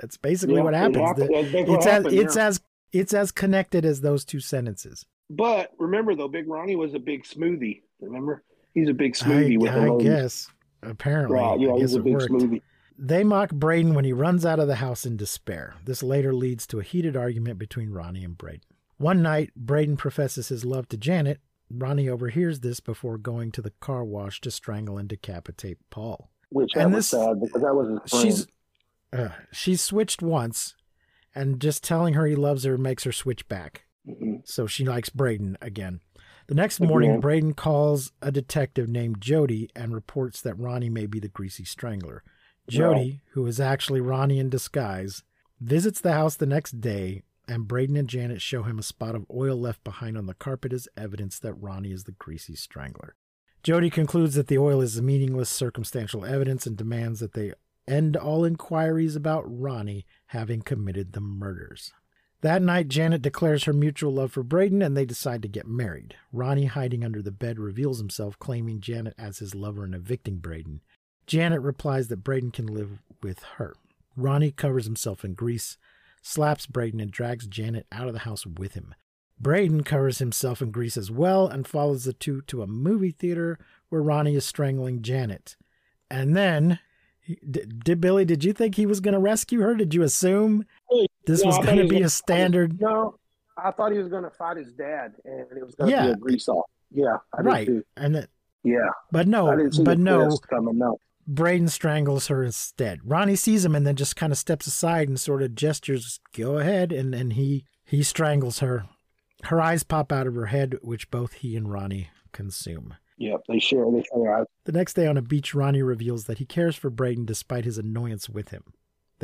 that's 0.00 0.16
basically 0.16 0.56
Yeah, 0.56 0.62
what 0.62 0.74
it 0.74 0.78
happens. 0.78 0.96
happened. 0.98 1.30
That's 1.34 1.52
what 1.52 1.68
it's 1.68 1.86
as 1.86 1.92
happened, 1.92 2.14
it's 2.14 2.36
yeah. 2.36 2.46
as 2.46 2.60
it's 2.92 3.12
as 3.12 3.32
connected 3.32 3.84
as 3.84 4.00
those 4.02 4.24
two 4.24 4.38
sentences. 4.40 5.04
But 5.30 5.70
remember 5.78 6.14
though, 6.14 6.28
Big 6.28 6.48
Ronnie 6.48 6.76
was 6.76 6.94
a 6.94 6.98
big 6.98 7.24
smoothie. 7.24 7.82
Remember, 8.00 8.42
he's 8.74 8.88
a 8.88 8.94
big 8.94 9.14
smoothie 9.14 9.54
I, 9.54 9.56
with 9.56 10.02
I 10.02 10.02
guess. 10.04 10.48
Apparently, 10.82 11.36
Right, 11.36 11.58
yeah, 11.60 11.68
I 11.70 11.78
guess 11.78 11.90
he's 11.92 11.94
a 11.94 12.00
big 12.02 12.14
worked. 12.14 12.30
smoothie. 12.30 12.60
They 12.98 13.24
mock 13.24 13.50
Braden 13.52 13.94
when 13.94 14.04
he 14.04 14.12
runs 14.12 14.44
out 14.46 14.60
of 14.60 14.68
the 14.68 14.76
house 14.76 15.04
in 15.06 15.16
despair. 15.16 15.74
This 15.84 16.02
later 16.02 16.32
leads 16.32 16.66
to 16.68 16.78
a 16.78 16.84
heated 16.84 17.16
argument 17.16 17.58
between 17.58 17.90
Ronnie 17.90 18.22
and 18.24 18.36
Braden. 18.38 18.60
One 18.98 19.22
night, 19.22 19.50
Braden 19.56 19.96
professes 19.96 20.48
his 20.48 20.64
love 20.64 20.88
to 20.90 20.96
Janet. 20.96 21.40
Ronnie 21.70 22.08
overhears 22.08 22.60
this 22.60 22.78
before 22.78 23.18
going 23.18 23.50
to 23.52 23.62
the 23.62 23.72
car 23.80 24.04
wash 24.04 24.40
to 24.42 24.50
strangle 24.50 24.98
and 24.98 25.08
decapitate 25.08 25.78
Paul. 25.90 26.30
Which 26.50 26.70
And 26.76 26.94
this- 26.94 27.08
sad 27.08 27.40
because 27.40 27.62
that 27.62 27.74
was 27.74 27.88
his 27.88 28.10
friend. 28.10 28.24
She's 28.24 28.46
uh, 29.12 29.28
she's 29.52 29.80
switched 29.80 30.22
once, 30.22 30.74
and 31.34 31.60
just 31.60 31.82
telling 31.82 32.14
her 32.14 32.26
he 32.26 32.34
loves 32.36 32.64
her 32.64 32.76
makes 32.78 33.04
her 33.04 33.12
switch 33.12 33.48
back. 33.48 33.83
So 34.44 34.66
she 34.66 34.84
likes 34.84 35.08
Braden 35.08 35.58
again. 35.60 36.00
The 36.46 36.54
next 36.54 36.78
morning, 36.80 37.10
Again. 37.10 37.20
Braden 37.20 37.54
calls 37.54 38.12
a 38.20 38.30
detective 38.30 38.88
named 38.88 39.20
Jody 39.20 39.70
and 39.74 39.94
reports 39.94 40.42
that 40.42 40.58
Ronnie 40.58 40.90
may 40.90 41.06
be 41.06 41.18
the 41.18 41.28
greasy 41.28 41.64
strangler. 41.64 42.22
Jody, 42.68 43.22
who 43.32 43.46
is 43.46 43.60
actually 43.60 44.00
Ronnie 44.00 44.38
in 44.38 44.50
disguise, 44.50 45.22
visits 45.60 46.00
the 46.00 46.12
house 46.12 46.36
the 46.36 46.46
next 46.46 46.80
day, 46.80 47.22
and 47.48 47.68
Braden 47.68 47.96
and 47.96 48.08
Janet 48.08 48.42
show 48.42 48.62
him 48.62 48.78
a 48.78 48.82
spot 48.82 49.14
of 49.14 49.26
oil 49.32 49.56
left 49.56 49.84
behind 49.84 50.16
on 50.18 50.26
the 50.26 50.34
carpet 50.34 50.72
as 50.72 50.88
evidence 50.96 51.38
that 51.38 51.54
Ronnie 51.54 51.92
is 51.92 52.04
the 52.04 52.12
greasy 52.12 52.54
strangler. 52.54 53.16
Jody 53.62 53.88
concludes 53.88 54.34
that 54.34 54.48
the 54.48 54.58
oil 54.58 54.82
is 54.82 55.00
meaningless 55.00 55.48
circumstantial 55.48 56.24
evidence 56.24 56.66
and 56.66 56.76
demands 56.76 57.20
that 57.20 57.32
they 57.32 57.52
end 57.88 58.16
all 58.16 58.44
inquiries 58.44 59.16
about 59.16 59.44
Ronnie 59.46 60.04
having 60.26 60.60
committed 60.60 61.12
the 61.12 61.20
murders. 61.20 61.92
That 62.44 62.60
night, 62.60 62.88
Janet 62.88 63.22
declares 63.22 63.64
her 63.64 63.72
mutual 63.72 64.12
love 64.12 64.30
for 64.30 64.42
Braden 64.42 64.82
and 64.82 64.94
they 64.94 65.06
decide 65.06 65.40
to 65.40 65.48
get 65.48 65.66
married. 65.66 66.14
Ronnie, 66.30 66.66
hiding 66.66 67.02
under 67.02 67.22
the 67.22 67.30
bed, 67.30 67.58
reveals 67.58 67.96
himself, 67.96 68.38
claiming 68.38 68.82
Janet 68.82 69.14
as 69.16 69.38
his 69.38 69.54
lover 69.54 69.82
and 69.82 69.94
evicting 69.94 70.40
Braden. 70.40 70.82
Janet 71.26 71.62
replies 71.62 72.08
that 72.08 72.22
Braden 72.22 72.50
can 72.50 72.66
live 72.66 73.02
with 73.22 73.42
her. 73.56 73.74
Ronnie 74.14 74.50
covers 74.50 74.84
himself 74.84 75.24
in 75.24 75.32
grease, 75.32 75.78
slaps 76.20 76.66
Braden, 76.66 77.00
and 77.00 77.10
drags 77.10 77.46
Janet 77.46 77.86
out 77.90 78.08
of 78.08 78.12
the 78.12 78.18
house 78.20 78.44
with 78.44 78.74
him. 78.74 78.94
Braden 79.40 79.82
covers 79.82 80.18
himself 80.18 80.60
in 80.60 80.70
grease 80.70 80.98
as 80.98 81.10
well 81.10 81.48
and 81.48 81.66
follows 81.66 82.04
the 82.04 82.12
two 82.12 82.42
to 82.42 82.60
a 82.60 82.66
movie 82.66 83.12
theater 83.12 83.58
where 83.88 84.02
Ronnie 84.02 84.36
is 84.36 84.44
strangling 84.44 85.00
Janet. 85.00 85.56
And 86.10 86.36
then, 86.36 86.78
did, 87.50 87.82
did 87.82 88.02
Billy, 88.02 88.26
did 88.26 88.44
you 88.44 88.52
think 88.52 88.74
he 88.74 88.84
was 88.84 89.00
going 89.00 89.14
to 89.14 89.18
rescue 89.18 89.60
her? 89.60 89.74
Did 89.74 89.94
you 89.94 90.02
assume 90.02 90.66
this 91.26 91.42
No, 91.42 91.48
was 91.48 91.58
going 91.64 91.78
to 91.78 91.88
be 91.88 92.02
a 92.02 92.08
standard? 92.08 92.80
No, 92.80 93.18
I 93.56 93.70
thought 93.70 93.92
he 93.92 93.98
was 93.98 94.08
going 94.08 94.24
to 94.24 94.30
fight 94.30 94.56
his 94.56 94.72
dad, 94.72 95.14
and 95.24 95.46
it 95.56 95.64
was 95.64 95.74
going 95.74 95.90
to 95.90 95.96
Yeah. 95.96 96.06
be 96.06 96.12
a 96.12 96.16
grease 96.16 96.48
off. 96.48 96.66
Yeah, 96.90 97.16
I 97.36 97.42
Right. 97.42 97.68
And 97.96 98.14
that, 98.14 98.28
Yeah, 98.62 98.88
but 99.10 99.26
no, 99.28 99.46
but 99.84 99.98
no, 99.98 100.36
coming. 100.48 100.78
No, 100.78 100.98
Braden 101.26 101.68
strangles 101.68 102.26
her 102.28 102.42
instead. 102.44 103.00
Ronnie 103.04 103.36
sees 103.36 103.64
him 103.64 103.74
and 103.74 103.86
then 103.86 103.96
just 103.96 104.16
kind 104.16 104.32
of 104.32 104.38
steps 104.38 104.66
aside 104.66 105.08
and 105.08 105.18
sort 105.18 105.42
of 105.42 105.54
gestures, 105.54 106.20
"Go 106.36 106.58
ahead," 106.58 106.92
and 106.92 107.14
and 107.14 107.32
he 107.34 107.64
he 107.84 108.02
strangles 108.02 108.60
her. 108.60 108.84
Her 109.44 109.60
eyes 109.60 109.82
pop 109.82 110.12
out 110.12 110.26
of 110.26 110.34
her 110.34 110.46
head, 110.46 110.76
which 110.82 111.10
both 111.10 111.34
he 111.34 111.56
and 111.56 111.70
Ronnie 111.70 112.08
consume. 112.32 112.94
Yep, 113.18 113.42
they 113.48 113.58
share. 113.58 113.84
They 113.90 114.02
share. 114.02 114.38
eyes. 114.38 114.46
The 114.64 114.72
next 114.72 114.94
day 114.94 115.06
on 115.06 115.16
a 115.16 115.22
beach, 115.22 115.54
Ronnie 115.54 115.82
reveals 115.82 116.24
that 116.24 116.38
he 116.38 116.46
cares 116.46 116.76
for 116.76 116.90
Braden 116.90 117.26
despite 117.26 117.64
his 117.64 117.78
annoyance 117.78 118.28
with 118.28 118.48
him. 118.50 118.72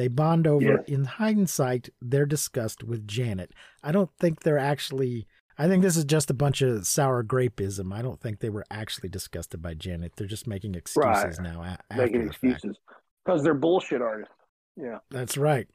They 0.01 0.09
bond 0.09 0.47
over, 0.47 0.77
in 0.89 1.05
hindsight, 1.05 1.91
their 2.01 2.25
disgust 2.25 2.83
with 2.83 3.07
Janet. 3.07 3.53
I 3.83 3.93
don't 3.93 4.09
think 4.19 4.41
they're 4.41 4.57
actually. 4.57 5.27
I 5.59 5.69
think 5.69 5.83
this 5.83 5.95
is 5.99 6.07
just 6.07 6.31
a 6.31 6.35
bunch 6.35 6.63
of 6.63 6.87
sour 6.87 7.23
grapeism. 7.23 7.93
I 7.93 8.01
don't 8.01 8.19
think 8.19 8.39
they 8.41 8.49
were 8.49 8.65
actually 8.71 9.11
disgusted 9.11 9.61
by 9.61 9.75
Janet. 9.75 10.13
They're 10.17 10.27
just 10.27 10.47
making 10.47 10.75
excuses 10.75 11.39
Right. 11.39 11.41
now. 11.43 11.61
a- 11.61 11.97
Making 11.99 12.29
excuses 12.29 12.79
because 13.27 13.43
they're 13.43 13.53
bullshit 13.53 14.01
artists. 14.01 14.33
Yeah. 14.75 15.01
That's 15.11 15.37
right. 15.37 15.69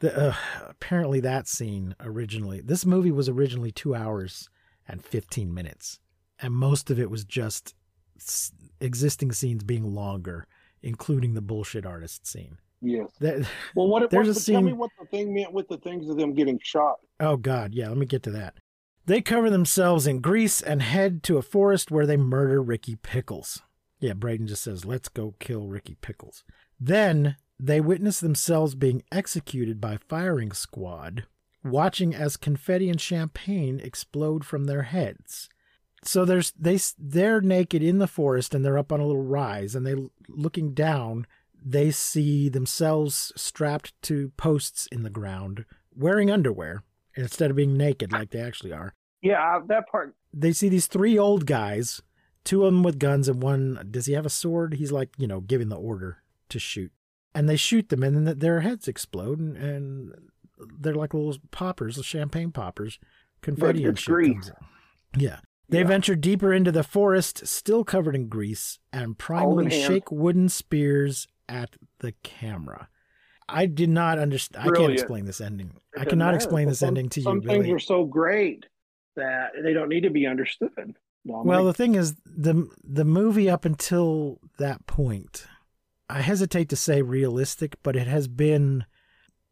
The, 0.00 0.28
uh, 0.28 0.34
apparently, 0.68 1.20
that 1.20 1.48
scene 1.48 1.94
originally, 2.00 2.60
this 2.60 2.84
movie 2.84 3.10
was 3.12 3.30
originally 3.30 3.72
two 3.72 3.94
hours 3.94 4.50
and 4.86 5.02
15 5.02 5.54
minutes. 5.54 6.00
And 6.38 6.52
most 6.52 6.90
of 6.90 7.00
it 7.00 7.08
was 7.10 7.24
just 7.24 7.74
s- 8.18 8.52
existing 8.78 9.32
scenes 9.32 9.64
being 9.64 9.94
longer, 9.94 10.46
including 10.82 11.32
the 11.32 11.40
bullshit 11.40 11.86
artist 11.86 12.26
scene. 12.26 12.58
Yes. 12.82 13.10
That, 13.20 13.46
Well, 13.74 13.88
what? 13.88 14.10
There's 14.10 14.28
what 14.28 14.36
a 14.36 14.52
Tell 14.52 14.62
me 14.62 14.72
what 14.72 14.90
the 14.98 15.06
thing 15.06 15.34
meant 15.34 15.52
with 15.52 15.68
the 15.68 15.78
things 15.78 16.08
of 16.08 16.16
them 16.16 16.34
getting 16.34 16.58
shot. 16.62 16.96
oh, 17.20 17.36
God. 17.36 17.74
Yeah, 17.74 17.88
let 17.88 17.98
me 17.98 18.06
get 18.06 18.22
to 18.24 18.30
that. 18.32 18.54
They 19.06 19.20
cover 19.20 19.50
themselves 19.50 20.06
in 20.06 20.20
grease 20.20 20.60
and 20.60 20.82
head 20.82 21.22
to 21.24 21.36
a 21.36 21.42
forest 21.42 21.90
where 21.90 22.06
they 22.06 22.16
murder 22.16 22.62
Ricky 22.62 22.96
Pickles. 22.96 23.62
Yeah, 23.98 24.12
Braden 24.14 24.46
just 24.46 24.62
says, 24.62 24.84
let's 24.84 25.08
go 25.08 25.34
kill 25.40 25.66
Ricky 25.66 25.96
Pickles. 26.00 26.44
Then 26.78 27.36
they 27.58 27.80
witness 27.80 28.20
themselves 28.20 28.74
being 28.74 29.02
executed 29.12 29.80
by 29.80 29.98
firing 30.08 30.52
squad, 30.52 31.24
watching 31.62 32.14
as 32.14 32.36
confetti 32.36 32.88
and 32.88 33.00
champagne 33.00 33.80
explode 33.80 34.44
from 34.44 34.64
their 34.64 34.82
heads. 34.82 35.48
So 36.02 36.24
there's 36.24 36.52
they 36.52 36.78
they're 36.98 37.42
naked 37.42 37.82
in 37.82 37.98
the 37.98 38.06
forest 38.06 38.54
and 38.54 38.64
they're 38.64 38.78
up 38.78 38.90
on 38.90 39.00
a 39.00 39.06
little 39.06 39.22
rise 39.24 39.74
and 39.74 39.86
they 39.86 39.96
looking 40.28 40.72
down 40.72 41.26
they 41.64 41.90
see 41.90 42.48
themselves 42.48 43.32
strapped 43.36 43.92
to 44.02 44.30
posts 44.36 44.86
in 44.92 45.02
the 45.02 45.10
ground 45.10 45.64
wearing 45.94 46.30
underwear 46.30 46.82
instead 47.16 47.50
of 47.50 47.56
being 47.56 47.76
naked 47.76 48.12
like 48.12 48.30
they 48.30 48.40
actually 48.40 48.72
are 48.72 48.94
Yeah, 49.22 49.56
uh, 49.56 49.60
that 49.66 49.88
part. 49.90 50.14
they 50.32 50.52
see 50.52 50.68
these 50.68 50.86
three 50.86 51.18
old 51.18 51.44
guys, 51.46 52.00
two 52.44 52.64
of 52.64 52.72
them 52.72 52.82
with 52.82 52.98
guns 52.98 53.28
and 53.28 53.42
one 53.42 53.88
does 53.90 54.06
he 54.06 54.12
have 54.14 54.26
a 54.26 54.30
sword? 54.30 54.74
He's 54.74 54.92
like, 54.92 55.10
you 55.18 55.26
know, 55.26 55.40
giving 55.40 55.68
the 55.68 55.76
order 55.76 56.22
to 56.48 56.58
shoot. 56.58 56.92
And 57.34 57.48
they 57.48 57.56
shoot 57.56 57.88
them 57.90 58.02
and 58.02 58.26
then 58.26 58.38
their 58.38 58.60
heads 58.60 58.88
explode 58.88 59.38
and, 59.38 59.56
and 59.56 60.12
they're 60.78 60.94
like 60.94 61.14
little 61.14 61.36
poppers, 61.50 61.96
champagne 62.04 62.52
poppers. 62.52 62.98
Confetti 63.42 63.84
and 63.84 63.98
shit 63.98 64.06
grease. 64.14 64.50
Yeah. 65.16 65.40
They 65.68 65.78
Yeah. 65.80 65.86
venture 65.86 66.14
deeper 66.16 66.52
into 66.52 66.72
the 66.72 66.82
forest, 66.82 67.46
still 67.46 67.84
covered 67.84 68.14
in 68.16 68.28
grease, 68.28 68.78
and 68.92 69.16
Holding 69.20 69.68
shake 69.70 70.10
wooden 70.10 70.48
spears 70.48 71.28
at 71.50 71.76
the 71.98 72.12
camera. 72.22 72.88
I 73.48 73.66
did 73.66 73.88
not 73.90 74.18
understand. 74.18 74.70
I 74.70 74.72
can't 74.76 74.92
explain 74.92 75.24
this 75.26 75.40
ending. 75.40 75.72
It 75.94 76.00
I 76.02 76.04
cannot 76.04 76.26
matter. 76.26 76.36
explain 76.36 76.68
this 76.68 76.78
Some- 76.78 76.88
ending 76.88 77.08
to 77.10 77.20
you, 77.20 77.24
Some 77.24 77.40
Billy. 77.40 77.62
things 77.62 77.70
are 77.74 77.78
so 77.80 78.04
great 78.04 78.66
that 79.16 79.50
they 79.62 79.72
don't 79.72 79.88
need 79.88 80.02
to 80.04 80.10
be 80.10 80.26
understood. 80.26 80.70
Dominic. 81.26 81.44
Well, 81.46 81.64
the 81.64 81.74
thing 81.74 81.96
is, 81.96 82.14
the 82.24 82.66
the 82.84 83.04
movie 83.04 83.50
up 83.50 83.64
until 83.66 84.38
that 84.58 84.86
point, 84.86 85.46
I 86.08 86.20
hesitate 86.22 86.68
to 86.70 86.76
say 86.76 87.02
realistic, 87.02 87.76
but 87.82 87.96
it 87.96 88.06
has 88.06 88.26
been 88.28 88.84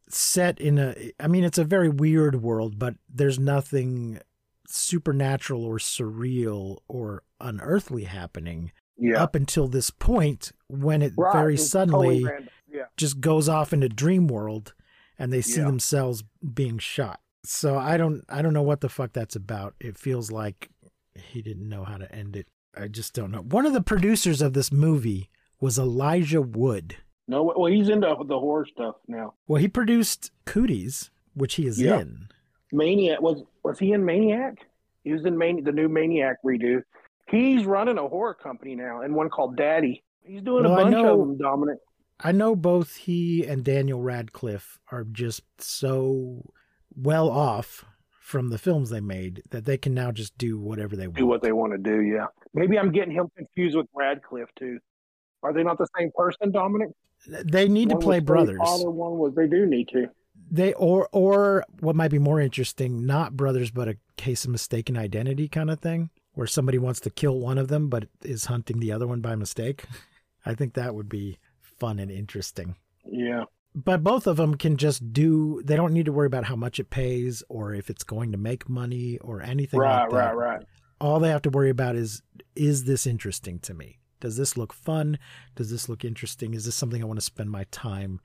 set 0.09 0.59
in 0.61 0.79
a. 0.79 0.95
I 1.21 1.27
mean, 1.27 1.45
it's 1.45 1.59
a 1.59 1.65
very 1.65 1.89
weird 1.91 2.41
world, 2.41 2.79
but 2.79 2.95
there's 3.13 3.39
nothing 3.39 4.21
supernatural 4.67 5.65
or 5.65 5.79
surreal 5.79 6.79
or 6.89 7.23
unearthly 7.41 8.05
happening 8.05 8.71
yeah, 8.99 9.23
up 9.23 9.35
until 9.35 9.69
this 9.69 9.91
point 9.91 10.53
when 10.69 11.03
it 11.03 11.13
Right, 11.17 11.33
very 11.33 11.55
it's 11.55 11.69
suddenly 11.71 12.23
totally. 12.23 12.49
Yeah, 12.71 12.85
just 12.97 13.21
goes 13.21 13.49
off 13.49 13.73
into 13.73 13.89
dream 13.89 14.29
world 14.29 14.75
and 15.19 15.33
they 15.33 15.41
see 15.41 15.61
Yeah. 15.61 15.67
themselves 15.67 16.23
being 16.55 16.79
shot. 16.79 17.21
So 17.45 17.79
I 17.79 17.97
don't 17.97 18.25
I 18.29 18.43
don't 18.43 18.53
know 18.55 18.63
what 18.63 18.81
the 18.81 18.89
fuck 18.89 19.13
that's 19.13 19.37
about. 19.37 19.75
It 19.81 19.97
feels 19.97 20.31
like 20.31 20.71
he 21.15 21.41
didn't 21.43 21.69
know 21.69 21.85
how 21.85 21.97
to 21.97 22.13
end 22.15 22.37
it. 22.37 22.47
I 22.77 22.89
just 22.89 23.15
don't 23.15 23.31
know. 23.31 23.41
One 23.41 23.67
of 23.67 23.73
the 23.73 23.81
producers 23.83 24.41
of 24.43 24.53
this 24.53 24.71
movie 24.71 25.31
was 25.61 25.79
Elijah 25.79 26.43
Wood. 26.43 26.97
no, 27.27 27.43
well, 27.43 27.67
he's 27.73 27.89
into 27.89 28.07
the 28.27 28.39
horror 28.39 28.67
stuff 28.73 28.97
now. 29.09 29.35
Well, 29.47 29.61
he 29.61 29.69
produced 29.69 30.31
Cooties, 30.47 31.11
which 31.35 31.55
he 31.57 31.67
is 31.67 31.81
Yeah. 31.81 32.01
in. 32.01 32.29
Maniac 32.73 33.21
was 33.23 33.43
was 33.65 33.79
he 33.79 33.93
in 33.93 34.05
Maniac? 34.05 34.59
He 35.05 35.13
was 35.13 35.25
in 35.25 35.39
the 35.39 35.73
new 35.73 35.89
Maniac 35.89 36.37
redo. 36.45 36.83
He's 37.31 37.65
running 37.67 37.99
a 37.99 38.09
horror 38.09 38.35
company 38.35 38.75
now, 38.75 39.03
and 39.03 39.15
one 39.15 39.29
called 39.29 39.57
Daddy. 39.57 40.03
He's 40.23 40.43
doing 40.43 40.65
Well, 40.65 40.73
a 40.73 40.77
bunch 40.83 40.93
know- 40.93 41.21
of 41.23 41.29
them, 41.29 41.37
Dominic. 41.39 41.79
I 42.21 42.33
know 42.33 42.57
both 42.57 42.97
he 42.97 43.45
and 43.47 43.63
Daniel 43.65 44.03
Radcliffe 44.03 44.79
are 44.91 45.05
just 45.05 45.45
so 45.61 46.51
well 46.97 47.31
off 47.31 47.85
from 48.21 48.51
the 48.51 48.59
films 48.59 48.91
they 48.91 49.01
made 49.01 49.43
that 49.51 49.65
they 49.65 49.79
can 49.79 49.95
now 49.95 50.11
just 50.11 50.37
do 50.37 50.59
whatever 50.59 50.97
they 50.97 51.07
want. 51.07 51.17
Do 51.17 51.27
what 51.27 51.43
they 51.43 51.53
want 51.53 51.73
to 51.75 51.79
do. 51.79 52.01
Yeah, 52.03 52.27
maybe 52.55 52.77
I'm 52.79 52.91
getting 52.91 53.13
him 53.15 53.29
confused 53.37 53.77
with 53.77 53.87
Radcliffe 53.95 54.51
too. 54.59 54.81
Are 55.45 55.53
they 55.53 55.63
not 55.63 55.79
the 55.79 55.87
same 55.97 56.11
person, 56.15 56.51
Dominic? 56.51 56.89
They 57.29 57.69
need 57.69 57.91
to 57.91 57.95
One 57.95 57.99
was 57.99 58.05
play 58.05 58.21
brothers. 58.21 58.59
Potter, 58.61 58.91
one 58.91 59.13
was. 59.19 59.35
They 59.37 59.47
do 59.47 59.65
need 59.67 59.89
to. 59.89 60.09
They 60.51 60.73
or 60.75 61.09
or 61.13 61.65
what 61.81 61.95
might 61.95 62.11
be 62.11 62.19
more 62.19 62.41
interesting, 62.41 63.07
not 63.07 63.37
brothers, 63.37 63.71
but 63.71 63.87
a 63.87 63.97
case 64.17 64.45
of 64.45 64.51
mistaken 64.51 64.97
identity 64.97 65.47
kind 65.49 65.71
of 65.71 65.79
thing, 65.79 66.11
where 66.39 66.47
somebody 66.47 66.79
wants 66.79 67.01
to 67.01 67.11
kill 67.11 67.41
one 67.41 67.59
of 67.59 67.67
them 67.67 67.89
but 67.89 68.07
is 68.23 68.45
hunting 68.45 68.79
the 68.79 68.93
other 68.93 69.09
one 69.09 69.21
by 69.21 69.35
mistake. 69.35 69.87
I 70.47 70.55
think 70.55 70.75
that 70.75 70.95
would 70.95 71.09
be 71.09 71.37
fun 71.61 71.99
and 71.99 72.13
interesting. 72.13 72.77
Yeah, 73.05 73.47
But 73.75 74.05
both 74.05 74.29
of 74.29 74.37
them 74.37 74.55
can 74.55 74.77
just 74.77 75.13
do. 75.13 75.61
They 75.65 75.75
don't 75.75 75.93
need 75.93 76.07
to 76.07 76.13
worry 76.13 76.29
about 76.29 76.45
how 76.45 76.55
much 76.55 76.79
it 76.79 76.91
pays 76.91 77.43
or 77.49 77.75
if 77.75 77.91
it's 77.91 78.05
going 78.05 78.31
to 78.31 78.39
make 78.39 78.69
money 78.69 79.19
or 79.19 79.43
anything 79.43 79.81
right, 79.81 80.03
like 80.03 80.11
that. 80.11 80.37
right, 80.37 80.57
right. 80.59 80.67
All 81.01 81.19
they 81.19 81.31
have 81.31 81.43
to 81.43 81.51
worry 81.51 81.71
about 81.71 81.97
is 81.97 82.23
is 82.55 82.85
this 82.85 83.05
interesting 83.05 83.59
to 83.61 83.75
me? 83.75 83.99
Does 84.21 84.37
this 84.37 84.57
look 84.57 84.73
fun? 84.73 85.19
Does 85.57 85.73
this 85.73 85.89
look 85.89 86.05
interesting? 86.05 86.55
Is 86.55 86.67
this 86.67 86.77
something 86.77 87.03
I 87.03 87.07
want 87.07 87.19
to 87.19 87.25
spend 87.25 87.51
my 87.51 87.65
time 87.73 88.21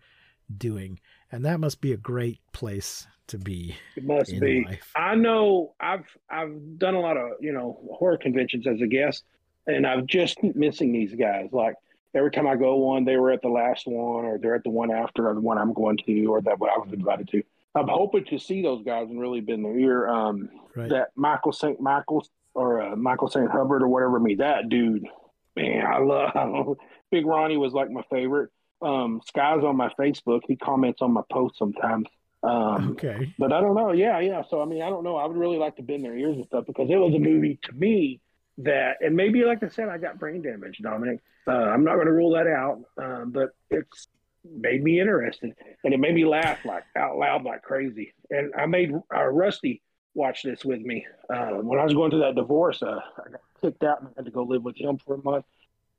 doing? 0.56 1.00
And 1.34 1.44
that 1.46 1.60
must 1.60 1.82
be 1.82 1.94
a 1.94 1.98
great 1.98 2.40
place 2.52 3.08
to 3.28 3.40
be 3.40 3.76
It 3.96 4.04
must 4.06 4.40
be. 4.40 4.64
life. 4.66 4.92
I 4.96 5.16
know 5.16 5.74
I've 5.80 6.06
I've 6.30 6.78
done 6.78 6.94
a 6.94 7.00
lot 7.00 7.18
of 7.18 7.32
you 7.42 7.52
know 7.52 7.80
horror 7.98 8.18
conventions 8.18 8.68
as 8.68 8.80
a 8.82 8.88
guest, 8.88 9.24
and 9.66 9.88
I've 9.88 10.06
just 10.06 10.38
missing 10.44 10.92
these 10.94 11.16
guys. 11.16 11.50
Like 11.52 11.74
every 12.14 12.30
time 12.30 12.46
I 12.46 12.56
go 12.56 12.76
one, 12.76 13.04
they 13.04 13.18
were 13.18 13.32
at 13.32 13.42
the 13.42 13.48
last 13.50 13.88
one, 13.88 14.26
or 14.26 14.38
they're 14.38 14.54
at 14.54 14.64
the 14.64 14.70
one 14.70 14.92
after, 14.92 15.28
or 15.28 15.34
the 15.34 15.42
one 15.42 15.58
I'm 15.58 15.74
going 15.74 15.98
to, 16.06 16.26
or 16.28 16.42
that 16.44 16.60
what 16.60 16.70
I 16.70 16.78
was 16.78 16.94
invited 16.94 17.28
to. 17.30 17.42
I'm 17.74 17.88
hoping 17.88 18.26
to 18.26 18.38
see 18.38 18.62
those 18.62 18.84
guys 18.84 19.08
and 19.10 19.20
really 19.20 19.42
bend 19.42 19.66
their 19.66 19.78
ear. 19.78 20.08
Um, 20.08 20.50
Right. 20.76 20.90
that 20.90 21.10
Michael 21.16 21.52
St. 21.54 21.80
Michael 21.80 22.28
or 22.56 22.82
uh, 22.82 22.96
Michael 22.96 23.28
St. 23.30 23.50
Hubbard 23.50 23.82
or 23.84 23.88
whatever. 23.88 24.20
Me 24.20 24.36
that 24.36 24.70
dude, 24.70 25.08
man, 25.56 25.84
I 25.86 25.98
love. 26.00 26.78
Big 27.12 27.26
Ronnie 27.26 27.58
was 27.58 27.74
like 27.74 27.90
my 27.90 28.02
favorite. 28.12 28.50
Um, 28.84 29.22
Sky's 29.26 29.64
on 29.64 29.78
my 29.78 29.90
Facebook. 30.00 30.42
He 30.48 30.56
comments 30.56 31.02
on 31.02 31.12
my 31.12 31.22
posts 31.32 31.60
sometimes. 31.60 32.08
Um, 32.44 32.92
okay. 32.92 33.34
but 33.40 33.54
I 33.54 33.62
don't 33.62 33.76
know. 33.76 33.94
Yeah, 33.94 34.20
yeah. 34.20 34.44
So 34.50 34.62
I 34.62 34.66
mean, 34.66 34.82
I 34.82 34.90
don't 34.90 35.04
know. 35.04 35.16
I 35.16 35.26
would 35.26 35.38
really 35.38 35.58
like 35.58 35.78
to 35.78 35.84
bend 35.84 36.04
their 36.04 36.18
ears 36.18 36.36
and 36.36 36.46
stuff 36.46 36.66
because 36.68 36.90
it 36.90 36.98
was 36.98 37.14
a 37.16 37.20
movie 37.20 37.60
to 37.64 37.72
me 37.72 38.20
that, 38.60 38.98
and 39.02 39.16
maybe 39.16 39.44
like 39.46 39.64
I 39.64 39.70
said, 39.70 39.88
I 39.88 39.98
got 39.98 40.20
brain 40.20 40.42
damage, 40.42 40.80
Dominic. 40.82 41.22
Uh, 41.48 41.52
I'm 41.52 41.84
not 41.84 41.96
going 41.96 42.08
to 42.08 42.14
rule 42.14 42.34
that 42.34 42.48
out, 42.48 42.82
um, 43.02 43.32
but 43.32 43.50
it's 43.70 44.08
made 44.44 44.84
me 44.84 45.00
interested, 45.00 45.54
and 45.84 45.94
it 45.94 46.00
made 46.00 46.16
me 46.16 46.26
laugh 46.26 46.66
like 46.66 46.84
out 46.98 47.18
loud 47.18 47.44
like 47.44 47.64
crazy. 47.64 48.14
And 48.30 48.54
I 48.58 48.66
made 48.66 48.92
uh, 48.94 49.24
Rusty 49.24 49.82
watch 50.14 50.44
this 50.44 50.64
with 50.66 50.82
me 50.82 51.06
uh, 51.34 51.52
when 51.52 51.80
I 51.80 51.84
was 51.84 51.94
going 51.94 52.12
through 52.12 52.22
that 52.22 52.36
divorce. 52.36 52.82
Uh, 52.82 53.00
I 53.26 53.32
got 53.32 53.42
kicked 53.62 53.84
out 53.84 54.02
and 54.02 54.10
I 54.10 54.12
had 54.18 54.26
to 54.26 54.32
go 54.32 54.44
live 54.44 54.64
with 54.64 54.78
him 54.78 54.98
for 54.98 55.16
a 55.16 55.24
month. 55.24 55.46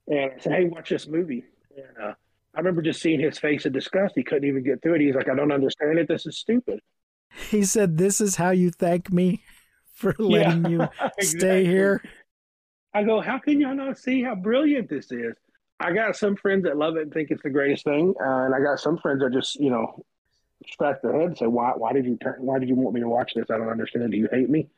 And 0.06 0.32
I 0.32 0.38
said, 0.38 0.52
"Hey, 0.52 0.64
watch 0.66 0.90
this 0.90 1.06
movie." 1.06 1.44
And 1.76 2.10
uh, 2.10 2.14
I 2.54 2.58
remember 2.58 2.82
just 2.82 3.00
seeing 3.00 3.20
his 3.20 3.38
face 3.38 3.66
of 3.66 3.72
disgust. 3.72 4.14
He 4.14 4.22
couldn't 4.22 4.48
even 4.48 4.62
get 4.62 4.82
through 4.82 4.94
it. 4.94 5.00
He's 5.00 5.14
like, 5.14 5.28
"I 5.28 5.34
don't 5.34 5.52
understand 5.52 5.98
it. 5.98 6.08
This 6.08 6.26
is 6.26 6.38
stupid." 6.38 6.80
He 7.50 7.64
said, 7.64 7.98
"This 7.98 8.20
is 8.20 8.36
how 8.36 8.50
you 8.50 8.70
thank 8.70 9.12
me 9.12 9.42
for 9.92 10.14
letting 10.18 10.70
you 10.70 10.88
stay 11.20 11.64
here." 11.64 12.02
I 12.94 13.02
go, 13.02 13.20
how 13.20 13.38
can 13.38 13.60
y'all 13.60 13.74
not 13.74 13.98
see 13.98 14.22
how 14.22 14.36
brilliant 14.36 14.88
this 14.88 15.10
is? 15.10 15.34
I 15.80 15.92
got 15.92 16.16
some 16.16 16.36
friends 16.36 16.62
that 16.62 16.76
love 16.76 16.96
it 16.96 17.02
and 17.02 17.12
think 17.12 17.32
it's 17.32 17.42
the 17.42 17.50
greatest 17.50 17.84
thing, 17.84 18.14
uh, 18.20 18.44
and 18.44 18.54
I 18.54 18.60
got 18.60 18.78
some 18.78 18.96
friends 18.98 19.20
that 19.20 19.32
just, 19.32 19.56
you 19.56 19.68
know, 19.68 20.04
scratch 20.68 20.98
their 21.02 21.12
head 21.12 21.22
and 21.22 21.36
say, 21.36 21.46
"Why? 21.46 21.72
Why 21.76 21.92
did 21.92 22.06
you 22.06 22.16
turn? 22.16 22.36
Why 22.38 22.60
did 22.60 22.68
you 22.68 22.76
want 22.76 22.94
me 22.94 23.00
to 23.00 23.08
watch 23.08 23.32
this? 23.34 23.50
I 23.50 23.58
don't 23.58 23.68
understand. 23.68 24.12
Do 24.12 24.16
you 24.16 24.28
hate 24.30 24.48
me?" 24.48 24.68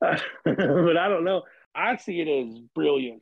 Uh, 0.00 0.18
but 0.44 0.96
I 0.96 1.08
don't 1.08 1.24
know. 1.24 1.42
I 1.74 1.96
see 1.96 2.20
it 2.20 2.28
as 2.28 2.58
brilliant. 2.74 3.20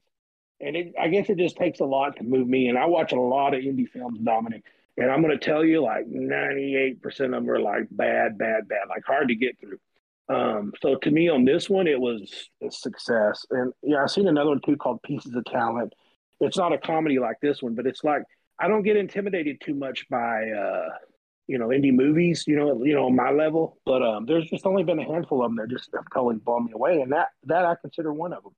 And 0.61 0.77
it, 0.77 0.95
I 1.01 1.09
guess 1.09 1.29
it 1.29 1.39
just 1.39 1.57
takes 1.57 1.81
a 1.81 1.85
lot 1.85 2.17
to 2.17 2.25
move 2.25 2.49
me. 2.49 2.69
And 2.69 2.79
I 2.79 2.87
watch 2.87 3.13
a 3.13 3.21
lot 3.21 3.55
of 3.55 3.61
indie 3.61 3.89
films, 3.89 4.19
Dominic, 4.23 4.65
and 4.97 5.11
I'm 5.11 5.23
going 5.23 5.37
to 5.39 5.45
tell 5.45 5.65
you, 5.65 5.83
like 5.83 6.07
98% 6.07 7.03
of 7.05 7.31
them 7.31 7.51
are 7.51 7.61
like 7.61 7.89
bad, 7.91 8.39
bad, 8.39 8.69
bad, 8.69 8.89
like 8.89 9.05
hard 9.07 9.29
to 9.29 9.35
get 9.35 9.59
through. 9.59 9.79
Um, 10.29 10.73
so 10.81 10.97
to 10.97 11.11
me, 11.11 11.29
on 11.29 11.45
this 11.45 11.69
one, 11.69 11.87
it 11.87 12.01
was 12.01 12.49
a 12.63 12.71
success. 12.71 13.45
And 13.51 13.73
yeah, 13.83 14.03
I've 14.03 14.11
seen 14.11 14.29
another 14.29 14.51
one 14.51 14.61
too 14.65 14.77
called 14.77 15.03
Pieces 15.03 15.35
of 15.35 15.45
Talent. 15.45 15.93
It's 16.41 16.57
not 16.57 16.73
a 16.73 16.79
comedy 16.79 17.19
like 17.19 17.37
this 17.43 17.63
one, 17.63 17.75
but 17.75 17.87
it's 17.87 18.05
like 18.05 18.23
I 18.59 18.69
don't 18.69 18.83
get 18.83 18.97
intimidated 18.97 19.61
too 19.61 19.75
much 19.75 20.09
by 20.09 20.49
uh, 20.51 20.89
you 21.47 21.59
know 21.59 21.69
indie 21.69 21.93
movies. 21.93 22.45
You 22.47 22.57
know, 22.57 22.85
you 22.85 22.95
know, 22.95 23.07
on 23.07 23.17
my 23.17 23.31
level. 23.31 23.79
But 23.85 24.03
um, 24.03 24.27
there's 24.27 24.49
just 24.49 24.67
only 24.67 24.83
been 24.83 24.99
a 24.99 25.05
handful 25.05 25.45
of 25.45 25.51
them 25.51 25.57
that 25.57 25.71
just 25.71 25.91
have 25.95 26.05
totally 26.13 26.37
blown 26.37 26.67
me 26.67 26.73
away, 26.73 27.01
and 27.01 27.13
that 27.13 27.29
that 27.45 27.65
I 27.65 27.77
consider 27.81 28.13
one 28.13 28.33
of 28.33 28.43
them. 28.43 28.53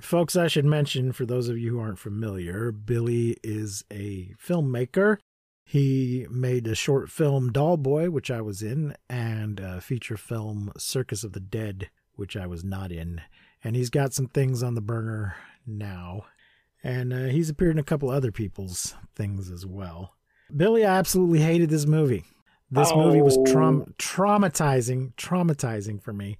Folks, 0.00 0.36
I 0.36 0.46
should 0.46 0.64
mention 0.64 1.12
for 1.12 1.26
those 1.26 1.48
of 1.48 1.58
you 1.58 1.72
who 1.72 1.80
aren't 1.80 1.98
familiar, 1.98 2.70
Billy 2.70 3.36
is 3.42 3.84
a 3.90 4.34
filmmaker. 4.40 5.18
He 5.64 6.28
made 6.30 6.68
a 6.68 6.76
short 6.76 7.10
film 7.10 7.50
Doll 7.50 7.76
Boy, 7.76 8.08
which 8.10 8.30
I 8.30 8.40
was 8.40 8.62
in, 8.62 8.94
and 9.10 9.58
a 9.58 9.80
feature 9.80 10.16
film 10.16 10.70
Circus 10.78 11.24
of 11.24 11.32
the 11.32 11.40
Dead, 11.40 11.90
which 12.14 12.36
I 12.36 12.46
was 12.46 12.62
not 12.62 12.92
in. 12.92 13.20
And 13.64 13.74
he's 13.74 13.90
got 13.90 14.12
some 14.12 14.28
things 14.28 14.62
on 14.62 14.74
the 14.74 14.80
burner 14.80 15.34
now. 15.66 16.26
And 16.84 17.12
uh, 17.12 17.24
he's 17.24 17.50
appeared 17.50 17.72
in 17.72 17.80
a 17.80 17.82
couple 17.82 18.10
other 18.10 18.30
people's 18.30 18.94
things 19.16 19.50
as 19.50 19.66
well. 19.66 20.14
Billy, 20.56 20.84
I 20.84 20.96
absolutely 20.96 21.40
hated 21.40 21.68
this 21.68 21.84
movie. 21.84 22.24
This 22.70 22.92
movie 22.94 23.22
was 23.22 23.38
traum- 23.46 23.94
traumatizing, 23.98 25.14
traumatizing 25.14 26.02
for 26.02 26.12
me. 26.12 26.38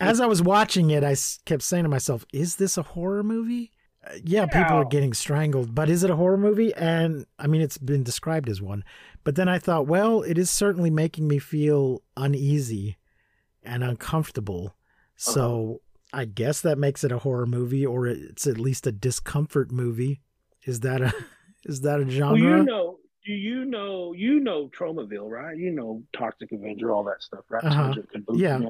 As 0.00 0.20
I 0.20 0.26
was 0.26 0.40
watching 0.42 0.90
it, 0.90 1.02
I 1.04 1.14
kept 1.44 1.62
saying 1.62 1.82
to 1.84 1.88
myself, 1.90 2.24
"Is 2.32 2.56
this 2.56 2.78
a 2.78 2.82
horror 2.82 3.22
movie?" 3.22 3.72
Uh, 4.06 4.12
yeah, 4.24 4.46
people 4.46 4.76
are 4.76 4.84
getting 4.86 5.12
strangled, 5.12 5.74
but 5.74 5.90
is 5.90 6.04
it 6.04 6.10
a 6.10 6.16
horror 6.16 6.38
movie? 6.38 6.72
And 6.74 7.26
I 7.38 7.46
mean, 7.46 7.60
it's 7.60 7.76
been 7.76 8.02
described 8.02 8.48
as 8.48 8.62
one. 8.62 8.82
But 9.24 9.34
then 9.34 9.46
I 9.48 9.58
thought, 9.58 9.86
well, 9.86 10.22
it 10.22 10.38
is 10.38 10.48
certainly 10.48 10.88
making 10.88 11.28
me 11.28 11.38
feel 11.38 12.02
uneasy 12.16 12.96
and 13.62 13.84
uncomfortable. 13.84 14.74
So 15.16 15.82
I 16.14 16.24
guess 16.24 16.62
that 16.62 16.78
makes 16.78 17.04
it 17.04 17.12
a 17.12 17.18
horror 17.18 17.44
movie, 17.44 17.84
or 17.84 18.06
it's 18.06 18.46
at 18.46 18.56
least 18.58 18.86
a 18.86 18.92
discomfort 18.92 19.70
movie. 19.70 20.22
Is 20.64 20.80
that 20.80 21.02
a 21.02 21.12
is 21.64 21.82
that 21.82 22.00
a 22.00 22.04
Well, 22.04 22.10
genre? 22.10 22.38
you 22.58 22.64
know, 22.64 22.99
do 23.24 23.32
you 23.32 23.64
know, 23.64 24.12
you 24.12 24.40
know, 24.40 24.68
Tromaville, 24.68 25.28
right? 25.28 25.56
You 25.56 25.72
know, 25.72 26.02
Toxic 26.16 26.52
Avenger, 26.52 26.92
all 26.92 27.04
that 27.04 27.22
stuff, 27.22 27.44
right? 27.48 27.64
Uh-huh. 27.64 27.94
Yeah. 28.32 28.60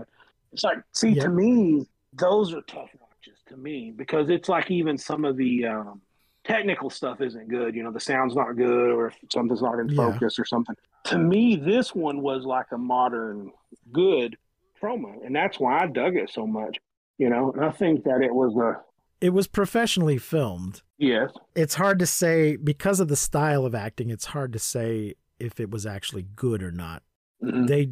It's 0.52 0.64
like, 0.64 0.78
see, 0.92 1.10
Yeah. 1.10 1.24
to 1.24 1.28
me, 1.30 1.86
those 2.14 2.52
are 2.52 2.62
tough 2.62 2.90
watches 3.00 3.40
to 3.48 3.56
me 3.56 3.92
because 3.94 4.28
it's 4.30 4.48
like 4.48 4.70
even 4.70 4.98
some 4.98 5.24
of 5.24 5.36
the 5.36 5.66
um, 5.66 6.00
technical 6.44 6.90
stuff 6.90 7.20
isn't 7.20 7.48
good. 7.48 7.74
You 7.76 7.84
know, 7.84 7.92
the 7.92 8.00
sound's 8.00 8.34
not 8.34 8.56
good, 8.56 8.90
or 8.90 9.08
if 9.08 9.18
something's 9.32 9.62
not 9.62 9.78
in 9.78 9.88
Yeah. 9.88 9.96
focus 9.96 10.38
or 10.38 10.44
something. 10.44 10.74
To 11.04 11.18
me, 11.18 11.54
this 11.56 11.94
one 11.94 12.20
was 12.20 12.44
like 12.44 12.66
a 12.72 12.78
modern, 12.78 13.52
good 13.92 14.36
Troma, 14.80 15.24
and 15.24 15.34
that's 15.36 15.60
why 15.60 15.80
I 15.82 15.86
dug 15.86 16.16
it 16.16 16.30
so 16.30 16.46
much. 16.46 16.78
You 17.18 17.28
know, 17.28 17.52
and 17.52 17.64
I 17.64 17.70
think 17.70 18.04
that 18.04 18.22
it 18.22 18.34
was 18.34 18.56
a 18.56 18.80
it 19.20 19.30
was 19.30 19.46
professionally 19.46 20.18
filmed. 20.18 20.82
yes, 20.98 21.30
It's 21.54 21.74
hard 21.74 21.98
to 21.98 22.06
say 22.06 22.56
because 22.56 23.00
of 23.00 23.08
the 23.08 23.16
style 23.16 23.64
of 23.66 23.74
acting. 23.74 24.10
It's 24.10 24.26
hard 24.26 24.52
to 24.54 24.58
say 24.58 25.14
if 25.38 25.58
it 25.60 25.70
was 25.70 25.86
actually 25.86 26.26
good 26.36 26.62
or 26.62 26.70
not. 26.72 27.02
Mhm. 27.42 27.66
They 27.68 27.90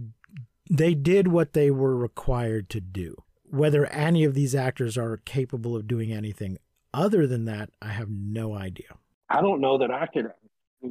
they 0.71 0.95
did 0.95 1.29
what 1.29 1.55
they 1.55 1.71
were 1.71 1.97
required 1.97 2.69
to 2.71 2.81
do. 2.81 3.17
Whether 3.51 3.87
any 3.87 4.25
of 4.25 4.35
these 4.35 4.55
actors 4.55 4.99
are 4.99 5.17
capable 5.25 5.75
of 5.75 5.87
doing 5.87 6.13
anything 6.13 6.59
other 6.93 7.27
than 7.27 7.47
that, 7.47 7.71
I 7.81 7.89
have 7.89 8.11
no 8.11 8.53
idea. 8.55 8.99
I 9.31 9.41
don't 9.41 9.61
know 9.63 9.79
that 9.79 9.91
I 9.91 10.07
could. 10.07 10.27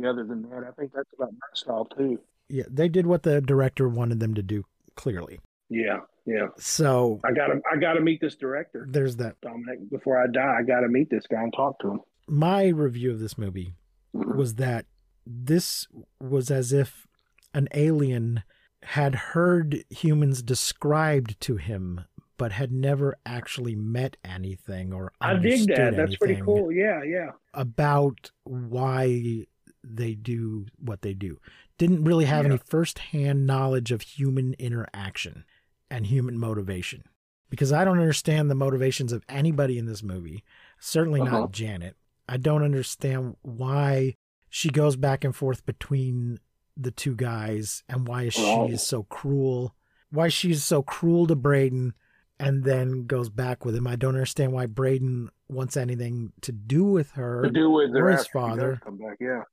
Other 0.06 0.24
than 0.26 0.42
that, 0.50 0.64
I 0.68 0.72
think 0.72 0.92
that's 0.94 1.10
about 1.14 1.32
my 1.34 1.48
style 1.54 1.86
too. 1.86 2.20
Yeah, 2.50 2.64
they 2.70 2.90
did 2.90 3.06
what 3.06 3.22
the 3.24 3.40
director 3.42 3.88
wanted 3.88 4.20
them 4.20 4.34
to 4.34 4.42
do. 4.44 4.66
Clearly, 4.96 5.40
Yeah, 5.70 6.00
yeah. 6.26 6.48
so 6.58 7.20
I 7.24 7.32
gotta, 7.32 7.62
I 7.72 7.78
gotta 7.78 8.02
meet 8.02 8.22
this 8.22 8.36
director, 8.36 8.88
there's 8.90 9.18
that. 9.18 9.40
Dominic. 9.42 9.90
Before 9.90 10.22
I 10.22 10.28
die, 10.28 10.58
I 10.60 10.64
gotta 10.64 10.88
meet 10.88 11.10
this 11.10 11.26
guy 11.28 11.42
and 11.42 11.54
talk 11.54 11.80
to 11.80 11.92
him. 11.92 12.02
My 12.28 12.68
review 12.68 13.12
of 13.12 13.20
this 13.20 13.38
movie 13.38 13.74
mm-hmm. 14.16 14.38
was 14.38 14.56
that 14.56 14.86
this 15.26 15.88
was 16.22 16.50
as 16.50 16.72
if 16.72 17.08
an 17.54 17.68
alien 17.74 18.44
had 18.84 19.16
heard 19.16 19.84
humans 19.90 20.42
described 20.42 21.40
to 21.42 21.58
him 21.58 22.06
but 22.38 22.52
had 22.52 22.72
never 22.72 23.18
actually 23.26 23.76
met 23.76 24.16
anything 24.24 24.94
or 24.94 25.12
I 25.20 25.34
dig 25.36 25.68
that. 25.68 25.98
That's 25.98 26.16
pretty 26.18 26.40
cool. 26.40 26.72
Yeah, 26.72 27.04
yeah. 27.04 27.32
about 27.54 28.32
why 28.44 29.48
they 29.84 30.14
do 30.14 30.66
what 30.80 31.02
they 31.02 31.14
do 31.14 31.40
didn't 31.78 32.04
really 32.04 32.26
have 32.26 32.46
Yeah. 32.46 32.52
any 32.52 32.60
firsthand 32.64 33.48
knowledge 33.48 33.92
of 33.92 34.02
human 34.02 34.54
interaction 34.60 35.46
and 35.90 36.06
human 36.08 36.38
motivation 36.38 37.04
because 37.50 37.72
i 37.72 37.84
don't 37.86 38.00
understand 38.00 38.50
the 38.50 38.56
motivations 38.56 39.12
of 39.14 39.24
anybody 39.30 39.78
in 39.78 39.86
this 39.86 40.04
movie 40.04 40.44
certainly 40.80 41.22
Uh-huh. 41.22 41.40
not 41.42 41.52
janet 41.52 41.96
i 42.28 42.38
don't 42.38 42.64
understand 42.64 43.36
why 43.42 44.16
she 44.50 44.70
goes 44.70 44.96
back 44.96 45.24
and 45.24 45.36
forth 45.36 45.66
between 45.66 46.40
the 46.76 46.92
two 46.92 47.16
guys 47.16 47.84
and 47.90 48.08
why 48.08 48.30
she 48.30 48.42
is 48.70 48.82
so 48.86 49.04
cruel 49.04 49.76
why 50.12 50.28
she's 50.28 50.64
so 50.64 50.82
cruel 50.82 51.28
to 51.28 51.36
braden 51.36 51.94
and 52.40 52.64
then 52.64 53.06
goes 53.08 53.30
back 53.30 53.66
with 53.66 53.76
him 53.76 53.88
i 53.88 53.96
don't 53.96 54.14
understand 54.16 54.52
why 54.52 54.66
braden 54.66 55.30
wants 55.50 55.76
anything 55.78 56.32
to 56.42 56.52
do 56.52 56.84
with 56.84 57.12
her 57.12 57.44
To 57.44 57.50
do 57.50 57.70
with 57.72 57.96
or 57.96 58.10
his 58.10 58.20
after 58.22 58.40
he 58.40 58.46
does 58.46 58.50
father. 58.50 58.82
Come 58.84 58.98
back. 58.98 59.18
Yeah. 59.22 59.44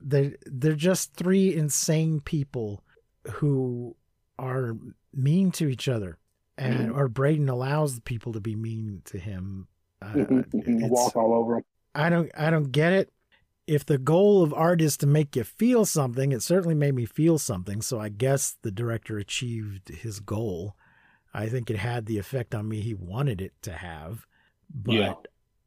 they 0.00 0.36
they're 0.46 0.74
just 0.74 1.14
three 1.14 1.54
insane 1.54 2.20
people 2.20 2.82
who 3.32 3.96
are 4.40 4.76
mean 5.14 5.50
to 5.52 5.68
each 5.68 5.88
other 5.88 6.18
and 6.56 6.90
Mhm. 6.90 6.96
or 6.96 7.08
Braden 7.08 7.48
allows 7.48 7.94
the 7.94 8.00
people 8.00 8.32
to 8.32 8.40
be 8.40 8.56
mean 8.56 9.02
to 9.06 9.18
him 9.18 9.68
uh, 10.02 10.12
it's- 10.16 10.90
Walk 10.90 11.14
all 11.16 11.34
over 11.34 11.58
him. 11.58 11.64
I 11.94 12.08
don't 12.08 12.30
I 12.36 12.50
don't 12.50 12.72
get 12.72 12.92
it 12.92 13.12
if 13.66 13.84
the 13.84 13.98
goal 13.98 14.42
of 14.42 14.52
art 14.54 14.80
is 14.80 14.96
to 14.98 15.06
make 15.06 15.36
you 15.36 15.44
feel 15.44 15.84
something 15.84 16.32
it 16.32 16.42
certainly 16.42 16.74
made 16.74 16.94
me 16.94 17.04
feel 17.04 17.38
something 17.38 17.82
so 17.82 18.00
I 18.00 18.08
guess 18.08 18.56
the 18.62 18.70
director 18.72 19.18
achieved 19.18 19.88
his 19.88 20.20
goal 20.20 20.76
I 21.34 21.48
think 21.48 21.70
it 21.70 21.76
had 21.78 22.06
the 22.06 22.18
effect 22.18 22.54
on 22.54 22.68
me 22.68 22.80
he 22.80 22.94
wanted 22.94 23.40
it 23.40 23.52
to 23.62 23.72
have 23.72 24.26
but 24.72 24.94
Yeah. 24.94 25.14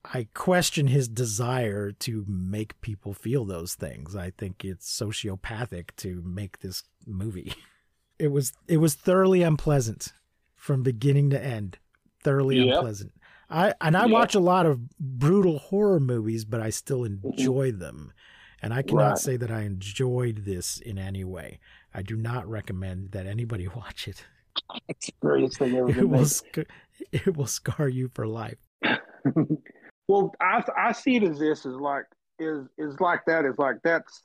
I 0.05 0.27
question 0.33 0.87
his 0.87 1.07
desire 1.07 1.91
to 1.91 2.25
make 2.27 2.81
people 2.81 3.13
feel 3.13 3.45
those 3.45 3.73
things. 3.75 4.17
I 4.17 4.31
think 4.31 4.65
it's 4.65 4.85
sociopathic 5.01 5.91
to 5.97 6.21
make 6.25 6.59
this 6.59 6.83
movie. 7.07 7.53
It 8.19 8.27
was 8.29 8.53
it 8.67 8.77
was 8.77 8.93
thoroughly 8.95 9.41
unpleasant 9.43 10.13
from 10.55 10.83
beginning 10.83 11.29
to 11.31 11.43
end. 11.43 11.77
Thoroughly 12.23 12.57
Yep. 12.57 12.75
unpleasant. 12.75 13.13
I 13.49 13.73
and 13.81 13.97
I 13.97 14.03
Yep. 14.03 14.11
watch 14.11 14.35
a 14.35 14.39
lot 14.39 14.65
of 14.65 14.89
brutal 14.99 15.59
horror 15.59 15.99
movies, 15.99 16.45
but 16.45 16.61
I 16.61 16.69
still 16.69 17.03
enjoy 17.03 17.71
them. 17.71 18.13
And 18.61 18.73
I 18.73 18.81
cannot 18.81 19.09
Right. 19.09 19.17
say 19.17 19.37
that 19.37 19.51
I 19.51 19.61
enjoyed 19.63 20.45
this 20.45 20.77
in 20.79 20.97
any 20.97 21.25
way. 21.25 21.59
I 21.93 22.01
do 22.01 22.15
not 22.15 22.47
recommend 22.47 23.11
that 23.11 23.25
anybody 23.25 23.67
watch 23.75 24.07
it. 24.07 24.25
It's 24.87 25.07
the 25.07 25.13
greatest 25.21 25.59
thing 25.59 25.75
ever 25.75 25.89
It 25.91 26.07
will 26.07 26.25
sc- 26.25 26.59
it 27.11 27.35
will 27.35 27.47
scar 27.47 27.89
you 27.89 28.09
for 28.13 28.25
life. 28.25 28.57
well, 30.07 30.33
I 30.39 30.63
I 30.77 30.91
see 30.93 31.15
it 31.17 31.23
as 31.23 31.39
this 31.39 31.65
is 31.65 31.75
like 31.75 32.05
is 32.39 32.67
is 32.77 32.99
like 32.99 33.21
that 33.27 33.45
is 33.45 33.55
like 33.57 33.77
that's 33.83 34.23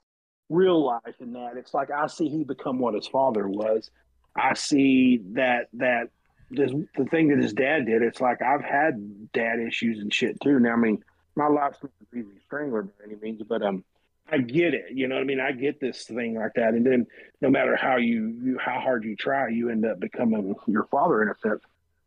real 0.48 0.84
life 0.84 1.14
in 1.20 1.32
that 1.32 1.56
it's 1.56 1.74
like 1.74 1.90
I 1.90 2.06
see 2.06 2.28
he 2.28 2.44
become 2.44 2.78
what 2.78 2.94
his 2.94 3.06
father 3.06 3.46
was. 3.48 3.90
I 4.36 4.54
see 4.54 5.20
that 5.32 5.68
that 5.74 6.10
this 6.50 6.72
the 6.96 7.04
thing 7.04 7.28
that 7.28 7.38
his 7.38 7.52
dad 7.52 7.86
did. 7.86 8.02
It's 8.02 8.20
like 8.20 8.40
I've 8.42 8.64
had 8.64 9.32
dad 9.32 9.60
issues 9.60 10.00
and 10.00 10.12
shit 10.12 10.40
too. 10.40 10.58
Now 10.58 10.72
I 10.72 10.76
mean 10.76 11.02
my 11.36 11.48
life's 11.48 11.78
not 11.82 11.92
a 12.00 12.04
breathing 12.06 12.40
strangler 12.44 12.82
by 12.82 13.04
any 13.04 13.16
means, 13.16 13.42
but 13.48 13.62
um 13.62 13.84
I 14.30 14.38
get 14.38 14.74
it. 14.74 14.86
You 14.92 15.08
know 15.08 15.14
what 15.14 15.22
I 15.22 15.24
mean? 15.24 15.40
I 15.40 15.52
get 15.52 15.80
this 15.80 16.04
thing 16.04 16.34
like 16.34 16.52
that, 16.54 16.74
and 16.74 16.84
then 16.84 17.06
no 17.40 17.48
matter 17.48 17.76
how 17.76 17.96
you, 17.96 18.36
you 18.42 18.58
how 18.58 18.78
hard 18.78 19.04
you 19.04 19.16
try, 19.16 19.48
you 19.48 19.70
end 19.70 19.86
up 19.86 20.00
becoming 20.00 20.54
your 20.66 20.84
father 20.84 21.22
in 21.22 21.30
a 21.30 21.38
sense. 21.38 21.62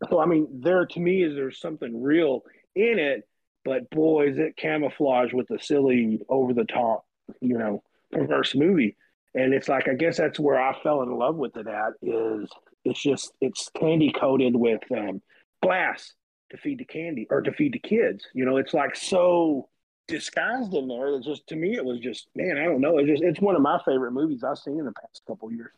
So 0.10 0.20
I 0.20 0.26
mean, 0.26 0.48
there 0.62 0.86
to 0.86 1.00
me 1.00 1.24
is 1.24 1.36
there's 1.36 1.60
something 1.60 2.02
real 2.02 2.44
in 2.76 3.00
it, 3.00 3.28
but 3.66 3.90
boy, 3.90 4.30
is 4.30 4.38
it 4.38 4.56
camouflage 4.56 5.34
with 5.34 5.48
the 5.48 5.60
silly, 5.60 6.20
over 6.30 6.54
the 6.54 6.66
top, 6.66 7.06
you 7.40 7.58
know, 7.58 7.84
perverse 8.12 8.56
movie. 8.56 8.98
And 9.34 9.54
it's 9.54 9.70
like 9.70 9.88
I 9.88 9.94
guess 9.94 10.18
that's 10.18 10.40
where 10.40 10.60
I 10.62 10.78
fell 10.82 11.02
in 11.04 11.12
love 11.12 11.36
with 11.36 11.56
it 11.58 11.68
at 11.68 11.94
is 12.02 12.50
it's 12.84 13.02
just 13.02 13.32
it's 13.40 13.70
candy 13.80 14.12
coated 14.12 14.56
with 14.56 14.82
um, 14.92 15.22
glass 15.64 16.14
to 16.50 16.58
feed 16.58 16.80
the 16.80 16.86
candy 16.86 17.28
or 17.30 17.42
to 17.42 17.52
feed 17.54 17.74
the 17.74 17.80
kids. 17.80 18.26
You 18.34 18.46
know, 18.46 18.58
it's 18.58 18.74
like 18.74 18.96
so 18.96 19.70
disguised 20.08 20.74
in 20.74 20.88
there. 20.88 21.16
It's 21.16 21.26
just 21.26 21.48
to 21.48 21.56
me, 21.56 21.76
it 21.76 21.86
was 21.86 22.00
just 22.00 22.28
man, 22.36 22.58
I 22.58 22.66
don't 22.66 22.82
know. 22.82 22.98
It's 22.98 23.10
just 23.10 23.24
it's 23.24 23.40
one 23.40 23.56
of 23.56 23.62
my 23.62 23.80
favorite 23.86 24.12
movies 24.12 24.44
I've 24.44 24.58
seen 24.58 24.80
in 24.80 24.86
the 24.86 24.94
past 24.94 25.22
couple 25.26 25.48
of 25.48 25.54
years. 25.54 25.72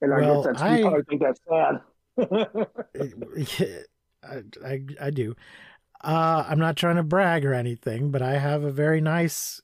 And 0.00 0.12
I 0.12 0.20
guess 0.20 0.44
that's 0.44 0.62
I- 0.62 0.80
probably 0.82 1.02
think 1.08 1.22
that's 1.22 1.40
sad. 1.48 1.80
I, 4.22 4.42
I, 4.64 4.80
I 5.00 5.10
do. 5.10 5.36
Uh, 6.02 6.44
I'm 6.46 6.58
not 6.58 6.76
trying 6.76 6.96
to 6.96 7.02
brag 7.02 7.44
or 7.44 7.54
anything, 7.54 8.10
but 8.10 8.22
I 8.22 8.38
have 8.38 8.64
a 8.64 8.70
very 8.70 9.00
nice 9.00 9.60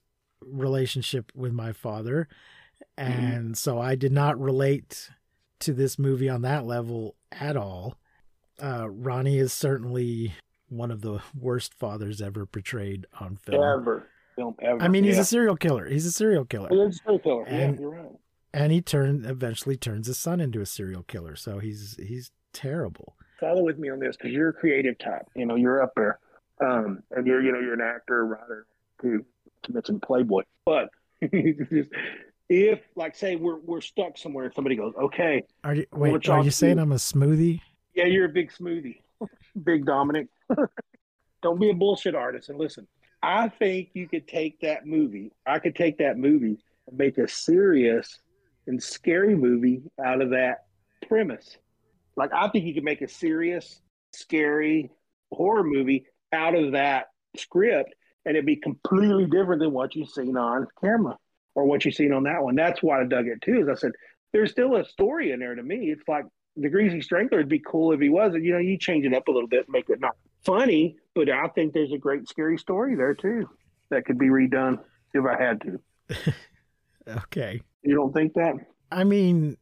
relationship 0.46 1.30
with 1.34 1.52
my 1.52 1.72
father. 1.72 2.28
And 2.96 3.56
so 3.56 3.80
I 3.80 3.94
did 3.94 4.12
not 4.12 4.38
relate 4.40 5.10
to 5.60 5.72
this 5.72 5.98
movie 5.98 6.28
on 6.28 6.42
that 6.42 6.64
level 6.66 7.14
at 7.30 7.56
all. 7.56 7.96
Uh, 8.62 8.88
Ronnie 8.90 9.38
is 9.38 9.52
certainly 9.52 10.34
one 10.68 10.90
of 10.90 11.00
the 11.00 11.20
worst 11.38 11.74
fathers 11.74 12.20
ever 12.20 12.46
portrayed 12.46 13.06
on 13.20 13.36
film. 13.36 13.62
ever. 13.80 14.08
Film 14.36 14.54
ever. 14.62 14.80
I 14.82 14.88
mean, 14.88 15.04
he's 15.04 15.16
yeah. 15.16 15.22
a 15.22 15.24
serial 15.24 15.56
killer. 15.56 15.86
He's 15.88 16.06
a 16.06 16.12
serial 16.12 16.44
killer. 16.44 16.68
He's 16.70 16.96
a 16.96 17.02
serial 17.04 17.18
killer. 17.20 17.44
Yeah, 17.46 17.54
And- 17.58 17.78
you're 17.80 17.90
right. 17.90 18.10
and 18.54 18.72
he 18.72 18.80
turned 18.80 19.26
eventually 19.26 19.76
turns 19.76 20.06
his 20.06 20.18
son 20.18 20.40
into 20.40 20.60
a 20.60 20.66
serial 20.66 21.02
killer. 21.02 21.36
So 21.36 21.58
he's 21.58 21.96
he's 21.98 22.30
terrible. 22.52 23.16
follow 23.40 23.62
with 23.62 23.78
me 23.78 23.90
on 23.90 23.98
this 23.98 24.16
because 24.16 24.32
you're 24.32 24.50
a 24.50 24.52
creative 24.54 24.98
type. 24.98 25.26
You 25.36 25.46
know, 25.46 25.56
you're 25.56 25.82
up 25.82 25.92
there, 25.96 26.18
um, 26.64 27.02
and 27.10 27.26
you're 27.26 27.42
you 27.42 27.52
know 27.52 27.60
you're 27.60 27.74
an 27.74 27.80
actor, 27.82 28.24
writer, 28.26 28.66
too. 29.00 29.24
To 29.64 29.72
mention 29.72 30.00
Playboy, 30.00 30.42
but 30.66 30.88
if 31.20 32.80
like 32.96 33.14
say 33.14 33.36
we're 33.36 33.60
we're 33.60 33.80
stuck 33.80 34.18
somewhere, 34.18 34.46
and 34.46 34.54
somebody 34.54 34.76
goes, 34.76 34.92
okay, 35.00 35.44
Are 35.64 35.74
you 35.74 35.86
wait? 35.92 36.28
Are 36.28 36.42
you 36.42 36.50
saying 36.50 36.76
you. 36.78 36.82
I'm 36.82 36.92
a 36.92 36.96
smoothie? 36.96 37.60
yeah, 37.94 38.06
you're 38.06 38.26
a 38.26 38.32
big 38.32 38.52
smoothie, 38.52 38.96
big 39.64 39.86
Dominic. 39.86 40.28
Don't 41.42 41.60
be 41.60 41.70
a 41.70 41.74
bullshit 41.74 42.14
artist 42.14 42.48
and 42.48 42.58
listen. 42.58 42.86
I 43.22 43.48
think 43.48 43.90
you 43.94 44.08
could 44.08 44.26
take 44.26 44.60
that 44.60 44.86
movie. 44.86 45.32
I 45.46 45.58
could 45.58 45.76
take 45.76 45.98
that 45.98 46.18
movie 46.18 46.58
and 46.88 46.98
make 46.98 47.18
a 47.18 47.28
serious 47.28 48.18
and 48.66 48.82
scary 48.82 49.36
movie 49.36 49.82
out 50.04 50.20
of 50.20 50.30
that 50.30 50.64
premise. 51.08 51.56
Like 52.16 52.32
I 52.32 52.48
think 52.48 52.64
you 52.64 52.74
could 52.74 52.84
make 52.84 53.00
a 53.00 53.08
serious, 53.08 53.80
scary 54.12 54.90
horror 55.32 55.64
movie 55.64 56.06
out 56.32 56.54
of 56.54 56.72
that 56.72 57.06
script, 57.36 57.94
and 58.24 58.36
it'd 58.36 58.46
be 58.46 58.56
completely 58.56 59.26
different 59.26 59.60
than 59.60 59.72
what 59.72 59.94
you've 59.94 60.10
seen 60.10 60.36
on 60.36 60.66
camera 60.80 61.16
or 61.54 61.64
what 61.64 61.84
you've 61.84 61.94
seen 61.94 62.12
on 62.12 62.24
that 62.24 62.42
one. 62.42 62.54
That's 62.54 62.82
why 62.82 63.00
I 63.00 63.04
dug 63.04 63.26
it 63.26 63.40
too. 63.42 63.60
Is 63.62 63.68
I 63.68 63.74
said 63.74 63.92
there's 64.32 64.50
still 64.50 64.76
a 64.76 64.84
story 64.84 65.32
in 65.32 65.40
there 65.40 65.54
to 65.54 65.62
me. 65.62 65.90
It's 65.90 66.06
like 66.08 66.24
the 66.56 66.68
Greasy 66.68 67.00
Strangler 67.00 67.38
would 67.38 67.48
be 67.48 67.60
cool 67.60 67.92
if 67.92 68.00
he 68.00 68.08
was. 68.08 68.34
You 68.34 68.52
know, 68.52 68.58
you 68.58 68.78
change 68.78 69.04
it 69.04 69.14
up 69.14 69.28
a 69.28 69.30
little 69.30 69.48
bit, 69.48 69.66
make 69.68 69.88
it 69.90 70.00
not 70.00 70.16
funny, 70.44 70.96
but 71.14 71.28
I 71.28 71.48
think 71.48 71.72
there's 71.72 71.92
a 71.92 71.98
great 71.98 72.28
scary 72.28 72.58
story 72.58 72.94
there 72.94 73.14
too 73.14 73.48
that 73.90 74.04
could 74.04 74.18
be 74.18 74.28
redone 74.28 74.78
if 75.14 75.24
I 75.24 75.42
had 75.42 75.60
to. 75.62 76.32
Okay. 77.08 77.60
You 77.82 77.94
don't 77.94 78.12
think 78.12 78.34
that? 78.34 78.54
I 78.90 79.04
mean, 79.04 79.56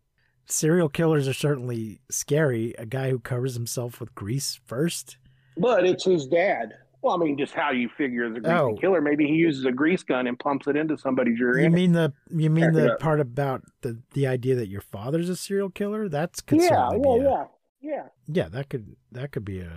serial 0.46 0.88
killers 0.88 1.28
are 1.28 1.34
certainly 1.34 2.00
scary. 2.10 2.74
A 2.78 2.86
guy 2.86 3.10
who 3.10 3.18
covers 3.18 3.54
himself 3.54 4.00
with 4.00 4.14
grease 4.14 4.60
first. 4.66 5.16
But 5.56 5.86
it's 5.86 6.04
his 6.04 6.26
dad. 6.26 6.74
Well, 7.02 7.14
I 7.14 7.24
mean, 7.24 7.38
just 7.38 7.54
how 7.54 7.70
you 7.70 7.88
figure 7.96 8.24
as 8.24 8.36
a 8.36 8.40
greasy 8.40 8.54
Oh. 8.56 8.74
killer. 8.76 9.00
Maybe 9.00 9.26
he 9.26 9.34
uses 9.34 9.64
a 9.64 9.72
grease 9.72 10.02
gun 10.02 10.26
and 10.26 10.38
pumps 10.38 10.66
it 10.66 10.76
into 10.76 10.98
somebody's 10.98 11.38
You 11.38 11.46
urine. 11.46 11.72
mean 11.72 11.92
the 11.92 12.12
you 12.30 12.50
mean 12.50 12.72
the 12.72 12.96
part 13.00 13.20
about 13.20 13.62
the 13.80 13.98
the 14.12 14.26
idea 14.26 14.54
that 14.56 14.68
your 14.68 14.82
father's 14.82 15.28
a 15.28 15.36
serial 15.36 15.70
killer? 15.70 16.08
That's 16.08 16.40
could 16.40 16.60
yeah, 16.60 16.90
yeah, 16.92 17.10
a, 17.10 17.22
yeah, 17.22 17.44
yeah. 17.80 18.02
yeah. 18.26 18.48
That 18.48 18.68
could 18.68 18.96
that 19.12 19.32
could 19.32 19.44
be 19.44 19.60
a 19.60 19.70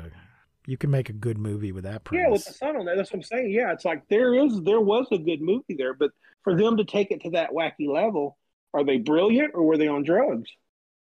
you 0.65 0.77
can 0.77 0.91
make 0.91 1.09
a 1.09 1.13
good 1.13 1.37
movie 1.37 1.71
with 1.71 1.83
that 1.83 2.03
Premise. 2.03 2.23
Yeah, 2.25 2.31
with 2.31 2.45
the 2.45 2.53
son 2.53 2.77
on 2.77 2.85
there. 2.85 2.95
That's 2.95 3.11
what 3.11 3.17
I'm 3.17 3.23
saying. 3.23 3.51
Yeah, 3.51 3.71
it's 3.73 3.85
like 3.85 4.07
there 4.09 4.33
is 4.33 4.61
there 4.63 4.81
was 4.81 5.07
a 5.11 5.17
good 5.17 5.41
movie 5.41 5.75
there, 5.77 5.93
but 5.93 6.11
for 6.43 6.55
them 6.55 6.77
to 6.77 6.83
take 6.85 7.11
it 7.11 7.21
to 7.21 7.29
that 7.31 7.51
wacky 7.51 7.87
level, 7.87 8.37
are 8.73 8.83
they 8.83 8.97
brilliant 8.97 9.51
or 9.53 9.63
were 9.63 9.77
they 9.77 9.87
on 9.87 10.03
drugs? 10.03 10.49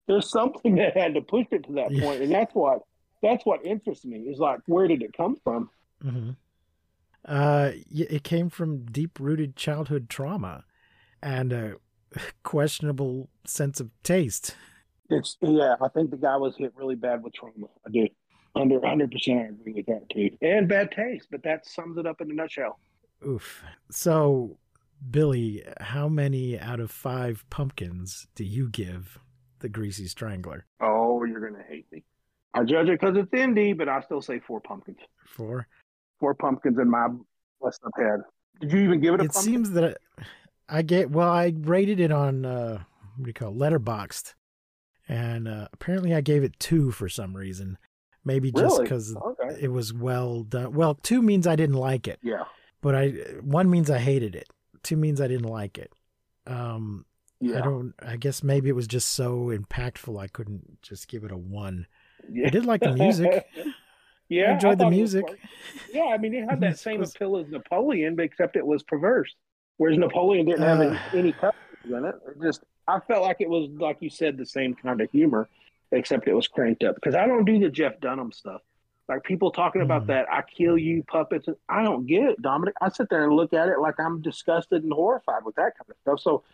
There's 0.07 0.31
something 0.31 0.75
that 0.77 0.97
had 0.97 1.15
to 1.15 1.21
push 1.21 1.47
it 1.51 1.65
to 1.65 1.73
that 1.75 1.89
point, 2.01 2.23
and 2.23 2.31
that's 2.33 2.55
what 2.55 2.81
that's 3.23 3.45
what 3.47 3.65
interests 3.67 4.05
me. 4.05 4.19
Is 4.21 4.39
like 4.39 4.61
where 4.67 4.87
did 4.89 5.03
it 5.03 5.13
come 5.17 5.37
from? 5.43 5.69
Hmm 6.03 6.31
Uh, 7.25 7.71
it 7.91 8.25
came 8.25 8.51
from 8.51 8.85
deep 8.87 9.21
rooted 9.21 9.57
childhood 9.57 10.09
trauma 10.09 10.65
and 11.23 11.53
a 11.53 11.75
questionable 12.43 13.29
sense 13.47 13.81
of 13.81 13.91
taste. 14.03 14.57
It's 15.11 15.37
yeah, 15.41 15.77
I 15.81 15.89
think 15.89 16.11
the 16.11 16.17
guy 16.17 16.37
was 16.37 16.57
hit 16.57 16.73
really 16.75 16.97
bad 16.97 17.23
with 17.23 17.35
trauma. 17.35 17.67
I 17.87 17.91
do. 17.91 18.09
Under 18.55 18.79
100 18.81 19.11
percent 19.11 19.41
I 19.41 19.45
agree 19.49 19.73
with 19.75 19.87
that 19.87 20.09
too. 20.11 20.31
And 20.43 20.69
bad 20.69 20.91
taste, 20.93 21.29
but 21.31 21.43
that 21.45 21.67
sums 21.67 21.97
it 21.99 22.07
up 22.07 22.21
in 22.21 22.31
a 22.31 22.35
nutshell. 22.35 22.81
Oof. 23.27 23.63
So, 23.91 24.59
Billy, 25.11 25.63
how 25.81 26.09
many 26.09 26.59
out 26.59 26.81
of 26.81 26.91
five 26.91 27.45
pumpkins 27.51 28.27
do 28.35 28.45
you 28.45 28.69
give 28.69 29.19
the 29.61 29.69
Greasy 29.69 30.07
Strangler? 30.07 30.67
Oh, 30.81 31.25
you're 31.25 31.41
gonna 31.41 31.65
hate 31.69 31.87
me. 31.93 32.05
I 32.55 32.65
judge 32.65 32.89
it 32.89 33.01
because 33.01 33.17
it's 33.17 33.31
indie, 33.31 33.77
but 33.77 33.89
I 33.89 34.01
still 34.03 34.21
say 34.21 34.41
four 34.41 34.61
pumpkins. 34.61 34.99
Four. 35.27 35.67
Four 36.23 36.35
pumpkins 36.37 36.79
in 36.79 36.89
my 36.89 37.09
messed 37.61 37.81
up 37.85 37.91
head. 37.99 38.21
Did 38.61 38.71
you 38.71 38.79
even 38.85 39.01
give 39.01 39.15
it 39.15 39.21
a 39.21 39.25
It 39.25 39.33
pumpkin? 39.33 39.43
seems 39.43 39.71
that 39.73 39.99
I, 40.69 40.77
I 40.79 40.83
get 40.83 41.11
well. 41.11 41.29
I 41.29 41.53
rated 41.59 41.99
it 41.99 42.13
on 42.13 42.45
uh, 42.47 42.79
what 43.17 43.25
do 43.25 43.29
you 43.29 43.35
call 43.35 43.51
it? 43.51 43.57
Letterboxd, 43.59 44.35
and 45.09 45.49
uh, 45.49 45.67
apparently 45.73 46.15
I 46.15 46.21
gave 46.21 46.45
it 46.45 46.61
two 46.61 46.93
for 46.93 47.09
some 47.09 47.37
reason. 47.37 47.77
Maybe 48.25 48.53
just 48.53 48.81
because 48.81 49.17
Okay. 49.17 49.57
it 49.61 49.73
was 49.73 49.93
well 49.93 50.45
done. 50.45 50.75
Well, 50.75 50.95
two 50.95 51.23
means 51.23 51.49
I 51.49 51.57
didn't 51.57 51.75
like 51.75 52.07
it. 52.07 52.21
Yeah. 52.23 52.45
but 52.81 52.95
I 52.95 53.09
one 53.41 53.69
means 53.69 53.91
I 53.91 53.99
hated 53.99 54.37
it. 54.37 54.49
Two 54.85 54.97
means 54.97 55.21
I 55.21 55.27
didn't 55.27 55.49
like 55.51 55.77
it. 55.77 55.93
Um, 56.47 57.05
Yeah. 57.41 57.59
I 57.59 57.63
don't. 57.63 57.95
I 58.01 58.17
guess 58.17 58.45
maybe 58.45 58.69
it 58.69 58.77
was 58.77 58.87
just 58.87 59.11
so 59.11 59.47
impactful 59.47 60.21
I 60.21 60.29
couldn't 60.29 60.81
just 60.83 61.09
give 61.09 61.25
it 61.25 61.33
a 61.33 61.37
one. 61.37 61.89
yeah. 62.31 62.47
I 62.47 62.51
did 62.51 62.65
like 62.65 62.81
the 62.83 62.93
music. 63.05 63.45
Yeah. 64.33 64.51
I 64.51 64.53
enjoyed 64.55 64.79
the 64.79 64.85
it 64.85 64.89
was 64.89 64.97
music. 64.97 65.25
Yeah, 65.93 66.05
I 66.13 66.19
mean, 66.19 66.35
it 66.35 66.49
had 66.49 66.61
that 66.67 66.79
same 66.79 67.01
was- 67.01 67.15
appeal 67.15 67.37
as 67.39 67.49
Napoleon, 67.49 68.17
but 68.17 68.25
except 68.25 68.57
it 68.57 68.67
was 68.67 68.83
perverse. 68.83 69.35
Whereas 69.79 69.99
Napoleon 69.99 70.47
didn't 70.47 70.63
have 70.63 70.81
any, 70.81 70.97
Uh. 70.97 71.01
any 71.15 71.33
colors 71.33 71.55
in 71.85 72.05
it. 72.05 72.15
It 72.29 72.43
just, 72.43 72.63
I 72.87 73.01
felt 73.01 73.23
like 73.23 73.39
it 73.41 73.49
was, 73.49 73.69
like 73.79 73.99
you 74.01 74.11
said, 74.11 74.37
the 74.37 74.47
same 74.47 74.75
kind 74.75 75.01
of 75.01 75.11
humor, 75.11 75.49
except 75.93 76.29
it 76.29 76.35
was 76.35 76.49
cranked 76.49 76.85
up. 76.85 76.95
Because 76.97 77.15
I 77.15 77.27
don't 77.27 77.45
do 77.45 77.59
the 77.59 77.69
Jeff 77.71 77.99
Dunham 78.01 78.33
stuff. 78.33 78.61
Like 79.09 79.25
people 79.25 79.51
talking 79.51 79.83
about 79.83 80.05
Mhm. 80.05 80.07
that, 80.09 80.33
I 80.33 80.43
kill 80.43 80.79
you 80.79 81.03
puppets. 81.03 81.49
I 81.69 81.83
don't 81.83 82.07
get 82.07 82.23
it, 82.31 82.43
Dominic. 82.43 82.75
I 82.81 82.89
sit 82.89 83.09
there 83.11 83.25
and 83.25 83.35
look 83.35 83.53
at 83.53 83.69
it 83.69 83.79
like 83.81 83.99
I'm 83.99 84.23
disgusted 84.23 84.85
and 84.85 84.93
horrified 84.93 85.45
with 85.45 85.57
that 85.57 85.73
kind 85.77 85.91
of 85.91 85.97
stuff. 86.03 86.21
So 86.21 86.45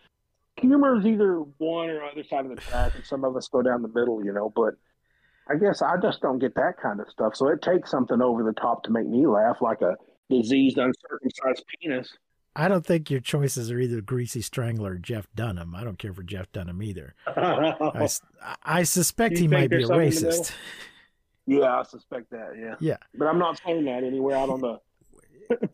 humor 0.57 0.97
is 0.97 1.05
either 1.05 1.35
one 1.59 1.89
or 1.89 2.03
other 2.03 2.23
side 2.23 2.45
of 2.45 2.49
the 2.49 2.57
track, 2.61 2.93
and 2.95 3.05
some 3.05 3.23
of 3.23 3.35
us 3.37 3.47
go 3.47 3.61
down 3.61 3.81
the 3.83 3.87
middle, 3.87 4.25
you 4.25 4.33
know. 4.33 4.49
But 4.49 4.75
I 5.49 5.55
guess 5.55 5.81
I 5.81 5.97
just 6.01 6.21
don't 6.21 6.39
get 6.39 6.55
that 6.55 6.77
kind 6.81 6.99
of 6.99 7.09
stuff. 7.09 7.35
So 7.35 7.47
it 7.47 7.61
takes 7.61 7.89
something 7.91 8.21
over 8.21 8.43
the 8.43 8.53
top 8.53 8.83
to 8.83 8.91
make 8.91 9.07
me 9.07 9.25
laugh, 9.25 9.57
like 9.61 9.81
a 9.81 9.95
diseased, 10.29 10.77
uncircumcised 10.77 11.65
penis. 11.81 12.13
I 12.55 12.67
don't 12.67 12.85
think 12.85 13.09
your 13.09 13.19
choices 13.19 13.71
are 13.71 13.79
either 13.79 14.01
Greasy 14.01 14.41
Strangler 14.41 14.91
or 14.93 14.97
Jeff 14.97 15.27
Dunham. 15.35 15.75
I 15.75 15.83
don't 15.83 15.97
care 15.99 16.13
for 16.13 16.23
Jeff 16.23 16.51
Dunham 16.51 16.81
either. 16.83 17.15
I 18.63 18.83
suspect 18.83 19.37
he 19.37 19.47
might 19.47 19.69
be 19.69 19.77
a 19.83 19.87
there's 19.87 19.87
something 19.87 20.07
in 20.07 20.13
the 20.13 20.19
racist. 20.37 20.51
yeah, 21.45 21.79
I 21.79 21.83
suspect 21.83 22.31
that. 22.31 22.53
Yeah, 22.59 22.75
Yeah. 22.79 22.97
but 23.15 23.27
I'm 23.27 23.39
not 23.39 23.59
saying 23.65 23.85
that 23.85 24.03
anywhere 24.03 24.35
out 24.35 24.49
on 24.49 24.61
the 24.61 24.79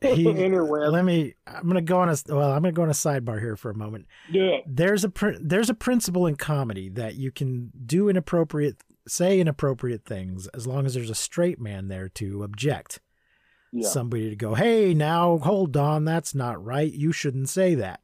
He, 0.02 0.24
interweb. 0.26 0.92
let 0.92 1.04
me. 1.06 1.36
I'm 1.48 1.68
gonna 1.68 1.82
go 1.82 2.00
on 2.00 2.10
a 2.10 2.16
well. 2.30 2.52
I'm 2.52 2.62
gonna 2.62 2.72
go 2.72 2.84
on 2.84 2.90
a 2.90 2.94
sidebar 2.94 3.40
here 3.40 3.56
for 3.56 3.72
a 3.72 3.76
moment. 3.76 4.06
It. 4.32 4.64
there's 4.68 5.04
a 5.06 5.12
there's 5.42 5.70
a 5.70 5.74
principle 5.74 6.28
in 6.28 6.36
comedy 6.36 6.90
that 6.90 7.16
you 7.16 7.32
can 7.32 7.72
do 7.86 8.06
an 8.10 8.12
inappropriate 8.16 8.78
say 9.08 9.40
inappropriate 9.40 10.06
things 10.06 10.48
as 10.48 10.66
long 10.66 10.86
as 10.86 10.94
there's 10.94 11.10
a 11.10 11.16
straight 11.16 11.60
man 11.60 11.88
there 11.88 12.10
to 12.10 12.44
object. 12.44 13.00
Yeah, 13.72 13.90
somebody 13.90 14.30
to 14.30 14.38
go 14.38 14.54
hey 14.54 14.94
now 14.94 15.38
hold 15.40 15.76
on 15.76 16.06
that's 16.06 16.34
not 16.34 16.64
right. 16.64 16.92
You 16.92 17.12
shouldn't 17.12 17.50
say 17.50 17.76
that. 17.76 18.00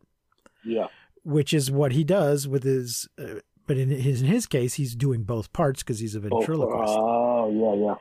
Yeah, 0.65 0.87
which 1.23 1.53
is 1.53 1.71
what 1.71 1.93
he 1.93 2.03
does 2.03 2.47
with 2.47 2.63
his 2.63 3.07
uh, 3.17 3.39
but 3.67 3.77
in 3.77 3.89
his 3.89 4.21
in 4.21 4.27
his 4.27 4.47
case 4.47 4.73
he's 4.73 4.95
doing 4.95 5.23
both 5.23 5.53
parts 5.53 5.81
because 5.81 5.99
he's 5.99 6.15
a 6.15 6.19
ventriloquist. 6.19 6.93
Oh, 6.93 7.49
yeah, 7.51 7.87
yeah. 7.87 7.95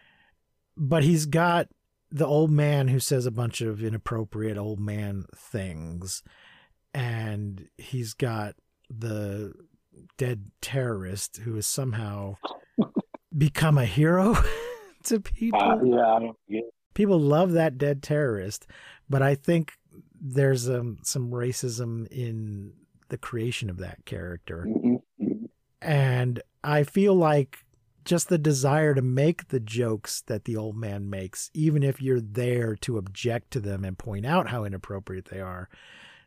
but 0.76 1.04
he's 1.04 1.26
got 1.26 1.68
the 2.10 2.26
old 2.26 2.50
man 2.50 2.88
who 2.88 2.98
says 2.98 3.24
a 3.24 3.30
bunch 3.30 3.60
of 3.60 3.84
inappropriate 3.84 4.58
old 4.58 4.80
man 4.80 5.26
things 5.34 6.24
and 6.92 7.68
he's 7.78 8.14
got 8.14 8.56
the 8.88 9.52
dead 10.18 10.50
terrorist 10.60 11.38
who 11.44 11.56
is 11.56 11.66
somehow 11.66 12.34
become 13.36 13.78
a 13.78 13.84
hero 13.86 14.36
to 15.04 15.20
people 15.20 15.60
Uh, 15.60 15.82
yeah, 15.84 16.14
I 16.16 16.18
don't 16.20 16.36
get 16.48 16.58
it. 16.64 16.74
people 16.94 17.18
love 17.20 17.52
that 17.52 17.78
dead 17.78 18.02
terrorist 18.02 18.66
but 19.08 19.22
i 19.22 19.34
think 19.34 19.72
there's 20.20 20.68
um, 20.68 20.98
some 21.02 21.30
racism 21.30 22.06
in 22.10 22.72
the 23.08 23.16
creation 23.18 23.70
of 23.70 23.78
that 23.78 24.04
character 24.04 24.66
Mhm, 24.68 25.00
mhm. 25.20 25.48
and 25.80 26.42
I 26.62 26.82
feel 26.84 27.14
like 27.14 27.64
just 28.04 28.28
the 28.28 28.36
desire 28.38 28.94
to 28.94 29.00
make 29.02 29.48
the 29.48 29.60
jokes 29.60 30.22
that 30.26 30.44
the 30.44 30.56
old 30.56 30.76
man 30.76 31.08
makes, 31.08 31.50
even 31.54 31.82
if 31.82 32.02
you're 32.02 32.20
there 32.20 32.74
to 32.76 32.98
object 32.98 33.50
to 33.52 33.60
them 33.60 33.82
and 33.84 33.96
point 33.96 34.26
out 34.26 34.48
how 34.50 34.64
inappropriate 34.64 35.28
they 35.30 35.40
are, 35.40 35.70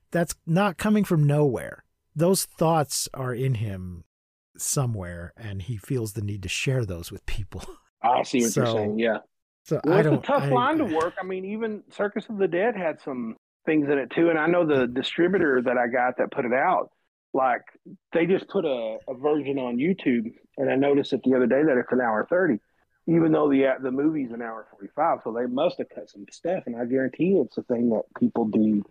that's 0.10 0.34
not 0.48 0.78
coming 0.80 1.04
from 1.04 1.24
nowhere. 1.28 1.84
Those 2.16 2.46
thoughts 2.46 3.08
are 3.14 3.34
in 3.34 3.56
him 3.56 4.06
somewhere, 4.58 5.34
and 5.38 5.62
he 5.62 5.78
feels 5.78 6.14
the 6.14 6.22
need 6.22 6.44
to 6.44 6.50
share 6.50 6.86
those 6.86 7.12
with 7.12 7.26
people. 7.26 7.64
I 8.04 8.24
see 8.24 8.42
what 8.42 8.52
So, 8.52 8.62
you're 8.64 8.74
saying. 8.74 9.00
Yeah. 9.00 9.18
So 9.66 9.80
Well, 9.86 9.94
I 9.96 10.00
it's 10.02 10.08
a 10.10 10.18
tough 10.18 10.44
I- 10.44 10.50
line 10.50 10.78
to 10.80 10.86
work. 10.86 11.14
I 11.20 11.24
mean, 11.24 11.46
even 11.46 11.84
Circus 11.90 12.26
of 12.30 12.38
the 12.38 12.48
Dead 12.48 12.76
had 12.76 13.00
some 13.02 13.38
things 13.66 13.88
in 13.90 13.98
it 13.98 14.10
too. 14.12 14.30
And 14.30 14.38
I 14.38 14.46
know 14.48 14.66
the 14.66 14.88
distributor 14.88 15.62
that 15.62 15.78
I 15.78 15.88
got 15.88 16.18
that 16.18 16.32
put 16.32 16.44
it 16.46 16.52
out, 16.54 16.90
like 17.34 17.62
they 18.12 18.26
just 18.26 18.48
put 18.50 18.66
a, 18.66 18.98
a 19.08 19.14
version 19.14 19.58
on 19.58 19.78
YouTube, 19.78 20.34
and 20.58 20.70
I 20.70 20.76
noticed 20.76 21.14
it 21.14 21.22
the 21.24 21.34
other 21.36 21.48
day 21.48 21.64
that 21.64 21.78
it's 21.78 21.92
an 21.92 22.02
hour 22.02 22.28
thirty, 22.30 22.60
even 23.08 23.32
though 23.32 23.50
the 23.50 23.66
the 23.82 23.90
movie's 23.92 24.32
an 24.32 24.42
hour 24.42 24.68
forty 24.70 24.90
five. 24.96 25.20
So 25.24 25.32
they 25.32 25.46
must 25.46 25.78
have 25.78 25.88
cut 25.90 26.10
some 26.10 26.26
stuff, 26.30 26.64
and 26.66 26.76
I 26.76 26.84
guarantee 26.86 27.38
it's 27.44 27.58
a 27.58 27.64
thing 27.64 27.90
that 27.92 28.04
people 28.20 28.46
do. 28.46 28.84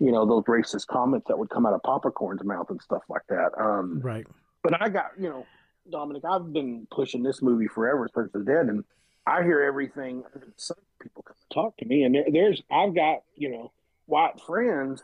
You 0.00 0.12
know, 0.12 0.26
those 0.26 0.44
racist 0.44 0.86
comments 0.88 1.26
that 1.28 1.38
would 1.38 1.50
come 1.50 1.64
out 1.66 1.72
of 1.74 1.82
Popcorn's 1.82 2.44
mouth 2.44 2.70
and 2.70 2.80
stuff 2.82 3.02
like 3.08 3.22
that. 3.30 3.50
Um, 3.58 4.00
Right. 4.00 4.26
But 4.68 4.82
I 4.82 4.88
got, 4.90 5.12
you 5.18 5.28
know, 5.28 5.46
Dominic, 5.90 6.24
I've 6.24 6.52
been 6.52 6.86
pushing 6.90 7.22
this 7.22 7.40
movie 7.40 7.68
forever, 7.68 8.08
of 8.14 8.32
the 8.32 8.40
Dead, 8.40 8.66
and 8.66 8.84
I 9.26 9.42
hear 9.42 9.62
everything. 9.62 10.24
sun. 10.56 10.76
People 11.00 11.22
come 11.22 11.36
talk 11.52 11.76
to 11.78 11.86
me, 11.86 12.02
and 12.02 12.14
there, 12.14 12.24
there's, 12.30 12.62
I've 12.70 12.94
got, 12.94 13.22
you 13.36 13.50
know, 13.50 13.72
white 14.06 14.40
friends, 14.46 15.02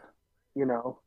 you 0.54 0.66
know, 0.66 0.98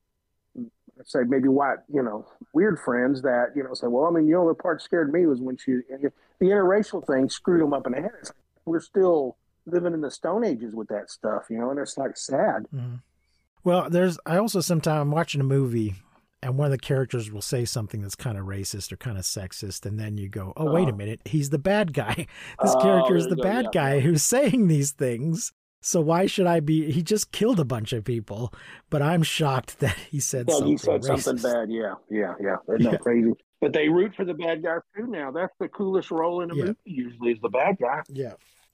say 1.05 1.19
maybe 1.27 1.49
white, 1.49 1.79
you 1.93 2.01
know, 2.01 2.25
weird 2.53 2.79
friends 2.79 3.21
that, 3.21 3.51
you 3.55 3.63
know, 3.63 3.73
say, 3.73 3.87
well, 3.87 4.05
I 4.05 4.11
mean, 4.11 4.27
you 4.27 4.33
know, 4.33 4.47
the 4.47 4.55
part 4.55 4.79
that 4.79 4.83
scared 4.83 5.11
me 5.11 5.25
was 5.25 5.39
when 5.39 5.57
she, 5.57 5.73
the 5.73 6.11
interracial 6.41 7.05
thing 7.05 7.29
screwed 7.29 7.61
them 7.61 7.73
up 7.73 7.85
in 7.85 7.91
the 7.91 8.01
head. 8.01 8.11
Like, 8.23 8.31
we're 8.65 8.79
still 8.79 9.37
living 9.65 9.93
in 9.93 10.01
the 10.01 10.09
Stone 10.09 10.45
Ages 10.45 10.73
with 10.73 10.87
that 10.87 11.11
stuff, 11.11 11.43
you 11.49 11.59
know, 11.59 11.69
and 11.69 11.79
it's 11.79 11.97
like 11.97 12.17
sad. 12.17 12.65
Mhm. 12.73 13.01
Well, 13.63 13.89
there's. 13.89 14.17
I 14.25 14.37
also 14.37 14.61
sometimes 14.61 15.01
I'm 15.01 15.11
watching 15.11 15.41
a 15.41 15.43
movie, 15.43 15.95
and 16.47 16.57
one 16.57 16.65
of 16.65 16.71
the 16.71 16.77
characters 16.77 17.31
will 17.31 17.41
say 17.41 17.65
something 17.65 18.01
that's 18.01 18.15
kind 18.15 18.37
of 18.37 18.45
racist 18.45 18.91
or 18.91 18.97
kind 18.97 19.17
of 19.17 19.23
sexist, 19.25 19.85
and 19.85 19.99
then 19.99 20.17
you 20.17 20.29
go, 20.29 20.53
"Oh, 20.57 20.65
wait 20.65 20.87
a 20.87 20.91
Uh-huh. 20.91 20.97
minute, 20.97 21.21
he's 21.25 21.49
the 21.49 21.59
bad 21.59 21.93
guy. 21.93 22.25
This 22.61 22.73
Oh, 22.75 22.79
character 22.81 23.15
is 23.15 23.27
the 23.27 23.35
bad 23.35 23.65
yeah, 23.65 23.71
guy 23.71 23.99
who's 23.99 24.23
saying 24.23 24.67
these 24.67 24.91
things." 24.91 25.51
So 25.81 26.01
why 26.01 26.25
should 26.25 26.47
I 26.47 26.59
be? 26.59 26.91
He 26.91 27.03
just 27.03 27.31
killed 27.31 27.59
a 27.59 27.65
bunch 27.65 27.93
of 27.93 28.03
people, 28.03 28.51
but 28.89 29.01
I'm 29.01 29.23
shocked 29.23 29.79
that 29.79 29.95
he 30.11 30.19
said 30.19 30.47
Well, 30.47 30.59
something 30.59 30.71
he 30.71 30.77
said 30.77 31.01
racist. 31.01 31.23
something 31.23 31.41
bad. 31.43 31.71
Yeah, 31.71 31.93
yeah, 32.09 32.33
yeah. 32.41 32.55
Isn't 32.69 32.83
that 32.83 32.93
Yeah. 32.93 32.97
crazy? 32.99 33.33
But 33.61 33.73
they 33.73 33.89
root 33.89 34.13
for 34.15 34.25
the 34.25 34.33
bad 34.33 34.63
guy 34.63 34.77
too 34.95 35.07
now. 35.07 35.31
That's 35.31 35.53
the 35.59 35.67
coolest 35.67 36.11
role 36.11 36.41
in 36.41 36.51
a 36.51 36.55
Yeah. 36.55 36.63
movie. 36.65 36.77
Usually, 36.85 37.31
is 37.31 37.39
the 37.41 37.49
bad 37.49 37.77
guy. 37.79 38.01
Yeah. 38.07 38.33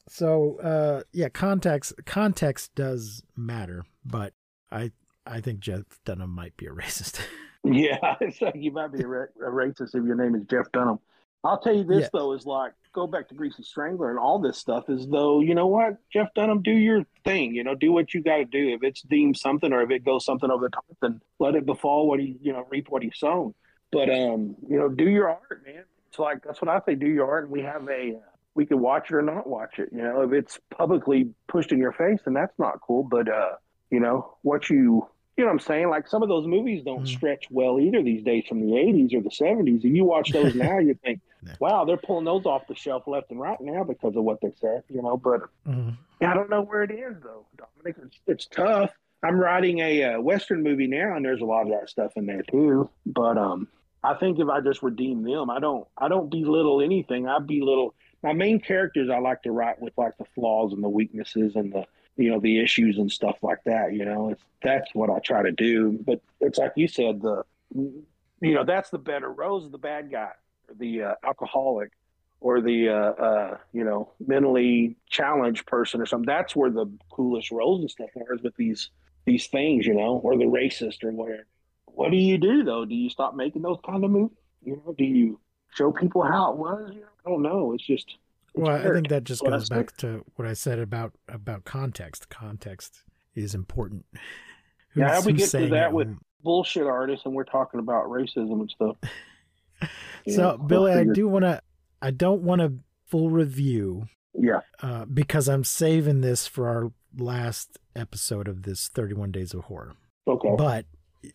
So 0.09 0.57
uh 0.59 1.03
yeah, 1.11 1.29
context 1.29 1.93
context 2.05 2.75
does 2.75 3.23
matter, 3.35 3.83
but 4.05 4.33
I 4.71 4.91
I 5.25 5.39
think 5.41 5.59
Jeff 5.61 5.83
Dunham 6.05 6.31
might 6.31 6.57
be 6.57 6.65
a 6.65 6.71
racist. 6.71 7.19
Yeah, 7.63 7.97
it's 8.21 8.41
like 8.41 8.55
you 8.55 8.71
might 8.71 8.91
be 8.91 9.01
a, 9.03 9.07
ra- 9.07 9.25
a 9.41 9.49
racist 9.49 9.95
if 9.95 10.03
your 10.05 10.15
name 10.15 10.35
is 10.35 10.43
Jeff 10.49 10.71
Dunham. 10.71 10.99
I'll 11.45 11.59
tell 11.59 11.73
you 11.75 11.83
this 11.83 12.03
Yeah. 12.03 12.09
though 12.13 12.33
is 12.33 12.45
like 12.45 12.73
go 12.93 13.05
back 13.07 13.27
to 13.29 13.35
Greasy 13.35 13.63
Strangler 13.63 14.09
and 14.11 14.19
all 14.19 14.39
this 14.39 14.57
stuff 14.57 14.89
is 14.89 15.07
though 15.07 15.41
you 15.41 15.55
know 15.55 15.67
what? 15.67 15.97
Jeff 16.11 16.33
Dunham 16.35 16.61
do 16.61 16.71
your 16.71 17.05
thing 17.25 17.53
you 17.53 17.63
know 17.63 17.75
do 17.75 17.91
what 17.91 18.13
you 18.13 18.21
got 18.21 18.37
to 18.37 18.45
do. 18.45 18.69
If 18.73 18.83
it's 18.83 19.01
deemed 19.01 19.35
something 19.37 19.73
or 19.73 19.81
if 19.81 19.91
it 19.91 20.05
goes 20.05 20.23
something 20.25 20.49
over 20.49 20.65
the 20.67 20.69
top 20.69 20.85
then 21.01 21.19
let 21.39 21.55
it 21.55 21.65
befall 21.65 22.07
what 22.07 22.19
he 22.21 22.37
you 22.41 22.53
know 22.53 22.65
reap 22.69 22.87
what 22.89 23.03
he's 23.03 23.17
sown. 23.17 23.53
But 23.91 24.09
um 24.09 24.55
you 24.67 24.77
know 24.77 24.87
do 24.89 25.09
your 25.09 25.29
art 25.29 25.63
man. 25.65 25.83
It's 26.09 26.19
like 26.19 26.43
that's 26.45 26.61
what 26.61 26.69
I 26.69 26.79
say 26.85 26.95
do 26.95 27.07
your 27.07 27.29
art 27.29 27.43
and 27.45 27.51
we 27.51 27.61
have 27.63 27.87
a 27.89 28.13
uh, 28.15 28.19
we 28.55 28.65
can 28.65 28.79
watch 28.79 29.07
it 29.09 29.15
or 29.15 29.21
not 29.21 29.45
watch 29.47 29.79
it 29.79 29.89
you 29.91 30.01
know? 30.01 30.21
If 30.21 30.31
it's 30.31 30.59
publicly 30.77 31.31
pushed 31.47 31.71
in 31.73 31.79
your 31.79 31.91
face 31.93 32.19
then 32.23 32.35
that's 32.35 32.57
not 32.57 32.79
cool. 32.81 33.03
But 33.03 33.27
uh 33.27 33.53
you 33.89 33.99
know 33.99 34.37
what 34.43 34.69
you 34.69 35.07
you 35.37 35.43
know 35.43 35.47
what 35.47 35.53
I'm 35.53 35.59
saying? 35.59 35.89
Like 35.89 36.07
some 36.07 36.21
of 36.23 36.29
those 36.29 36.45
movies 36.47 36.83
don't 36.83 37.03
Mm. 37.03 37.07
stretch 37.07 37.47
well 37.49 37.79
either 37.79 38.01
these 38.03 38.23
days 38.23 38.45
from 38.47 38.61
the 38.61 38.77
80s 38.77 39.13
or 39.13 39.21
the 39.21 39.31
70s. 39.31 39.83
And 39.83 39.95
you 39.95 40.03
watch 40.05 40.31
those 40.31 40.53
now, 40.55 40.77
you 40.79 40.93
think, 41.03 41.21
wow, 41.59 41.85
they're 41.85 41.97
pulling 41.97 42.25
those 42.25 42.45
off 42.45 42.67
the 42.67 42.75
shelf 42.75 43.07
left 43.07 43.31
and 43.31 43.39
right 43.39 43.59
now 43.61 43.83
because 43.83 44.15
of 44.15 44.23
what 44.23 44.41
they 44.41 44.51
said, 44.59 44.83
you 44.89 45.01
know. 45.01 45.17
But 45.17 45.41
Mhm. 45.67 45.97
I 46.21 46.33
don't 46.33 46.49
know 46.49 46.61
where 46.61 46.83
it 46.83 46.91
is, 46.91 47.15
though, 47.21 47.45
Dominic. 47.57 47.97
It's, 48.05 48.19
it's 48.27 48.45
tough. 48.45 48.91
I'm 49.23 49.39
writing 49.39 49.79
a 49.79 50.03
uh, 50.03 50.21
Western 50.21 50.63
movie 50.63 50.87
now, 50.87 51.15
and 51.15 51.23
there's 51.25 51.41
a 51.41 51.45
lot 51.45 51.63
of 51.63 51.69
that 51.69 51.89
stuff 51.89 52.11
in 52.15 52.25
there, 52.25 52.43
too. 52.43 52.89
But 53.05 53.37
um, 53.37 53.67
I 54.03 54.13
think 54.15 54.37
if 54.39 54.49
I 54.49 54.59
just 54.61 54.83
redeem 54.83 55.23
them, 55.23 55.49
I 55.49 55.59
don't 55.59 55.87
I 55.97 56.07
don't 56.09 56.29
belittle 56.29 56.81
anything. 56.81 57.27
I 57.27 57.39
belittle 57.39 57.93
my 58.21 58.33
main 58.33 58.59
characters 58.59 59.09
I 59.09 59.19
like 59.19 59.41
to 59.43 59.51
write 59.51 59.81
with 59.81 59.93
like 59.97 60.17
the 60.17 60.25
flaws 60.35 60.73
and 60.73 60.83
the 60.83 60.89
weaknesses 60.89 61.55
and 61.55 61.71
the 61.73 61.85
you 62.17 62.29
know 62.29 62.39
the 62.39 62.59
issues 62.59 62.97
and 62.97 63.11
stuff 63.11 63.37
like 63.41 63.59
that 63.65 63.93
you 63.93 64.05
know 64.05 64.29
it's 64.29 64.43
that's 64.61 64.93
what 64.93 65.09
i 65.09 65.19
try 65.19 65.43
to 65.43 65.51
do. 65.51 65.99
But 66.05 66.21
it's 66.39 66.57
like 66.57 66.73
you 66.75 66.87
said 66.87 67.21
the 67.21 67.43
you 67.73 68.53
know 68.53 68.63
that's 68.63 68.89
the 68.89 68.97
better. 68.99 69.31
Rose 69.31 69.69
the 69.69 69.77
bad 69.77 70.11
guy 70.11 70.31
the 70.79 71.03
uh, 71.03 71.15
alcoholic 71.25 71.91
or 72.39 72.61
the 72.61 72.89
uh, 72.89 72.93
uh, 72.93 73.57
you 73.73 73.83
know 73.83 74.11
mentally 74.25 74.95
challenged 75.09 75.65
person 75.65 76.01
or 76.01 76.05
something. 76.05 76.27
That's 76.27 76.55
where 76.55 76.71
the 76.71 76.85
coolest 77.11 77.51
roles 77.51 77.81
and 77.81 77.91
stuff 77.91 78.09
are 78.15 78.33
is 78.33 78.41
with 78.41 78.55
these 78.55 78.89
these 79.25 79.47
things 79.47 79.85
you 79.85 79.93
know 79.93 80.19
or 80.23 80.37
the 80.37 80.45
racist 80.45 81.03
or 81.03 81.11
whatever 81.11 81.45
what 81.95 82.11
do 82.11 82.17
you 82.17 82.37
do 82.37 82.63
though? 82.63 82.85
Do 82.85 82.95
you 82.95 83.09
stop 83.09 83.35
making 83.35 83.61
those 83.61 83.77
kind 83.85 84.03
of 84.03 84.11
movies? 84.11 84.37
You 84.63 84.81
know 84.85 84.93
do 84.97 85.03
you 85.03 85.39
show 85.69 85.91
people 85.91 86.23
how 86.23 86.51
it 86.51 86.57
was? 86.57 86.91
I 87.25 87.29
don't 87.29 87.41
know. 87.41 87.73
It's 87.73 87.85
just 87.85 88.17
Well, 88.55 88.75
I 88.75 88.83
think 88.93 89.09
that 89.09 89.23
just 89.23 89.41
Well, 89.41 89.51
goes 89.51 89.69
back 89.69 89.95
to 89.97 90.23
what 90.35 90.47
I 90.47 90.53
said 90.53 90.79
about 90.79 91.13
about 91.27 91.65
context. 91.65 92.29
Context 92.29 93.03
is 93.35 93.55
important. 93.55 94.05
Yeah, 94.95 95.15
Who's- 95.15 95.25
we 95.25 95.33
get 95.33 95.43
to 95.45 95.49
saying 95.49 95.71
that 95.71 95.87
it? 95.87 95.93
with- 95.93 96.15
bullshit 96.43 96.85
artists 96.85 97.25
and 97.25 97.33
we're 97.33 97.45
talking 97.45 97.79
about 97.79 98.05
racism 98.09 98.61
and 98.61 98.69
stuff. 98.69 98.97
So, 100.27 100.57
Billy, 100.57 100.93
I 100.93 101.03
do 101.03 101.27
want 101.27 101.43
to. 101.43 101.61
I 102.01 102.11
don't 102.11 102.43
want 102.43 102.61
a 102.61 102.73
full 103.07 103.29
review 103.29 104.05
Yeah. 104.33 104.61
uh, 104.81 105.05
because 105.05 105.49
I'm 105.49 105.63
saving 105.63 106.21
this 106.21 106.47
for 106.47 106.67
our 106.69 106.91
last 107.17 107.77
episode 107.95 108.47
of 108.47 108.63
this 108.63 108.87
31 108.87 109.31
Days 109.31 109.53
of 109.53 109.65
Horror. 109.65 109.93
Okay. 110.27 110.53
But 110.57 110.85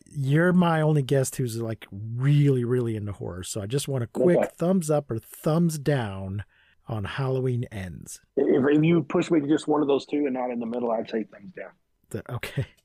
you're 0.06 0.52
my 0.52 0.80
only 0.80 1.02
guest 1.02 1.36
who's 1.36 1.60
like 1.60 1.86
really, 1.90 2.64
really 2.64 2.96
into 2.96 3.12
horror. 3.12 3.42
So 3.42 3.60
I 3.60 3.66
just 3.66 3.88
want 3.88 4.04
a 4.04 4.08
quick 4.08 4.38
Okay. 4.38 4.48
thumbs 4.56 4.90
up 4.90 5.10
or 5.10 5.18
thumbs 5.18 5.78
down 5.78 6.44
on 6.88 7.04
Halloween 7.04 7.64
Ends. 7.70 8.20
If, 8.36 8.46
if 8.76 8.84
you 8.84 9.02
push 9.02 9.30
me 9.30 9.40
to 9.40 9.46
just 9.46 9.68
one 9.68 9.82
of 9.82 9.88
those 9.88 10.06
two 10.06 10.24
and 10.24 10.34
not 10.34 10.50
in 10.50 10.58
the 10.58 10.66
middle, 10.66 10.90
I'd 10.90 11.08
say 11.08 11.24
thumbs 11.24 11.52
down. 11.56 11.70
The- 12.10 12.32
okay. 12.34 12.66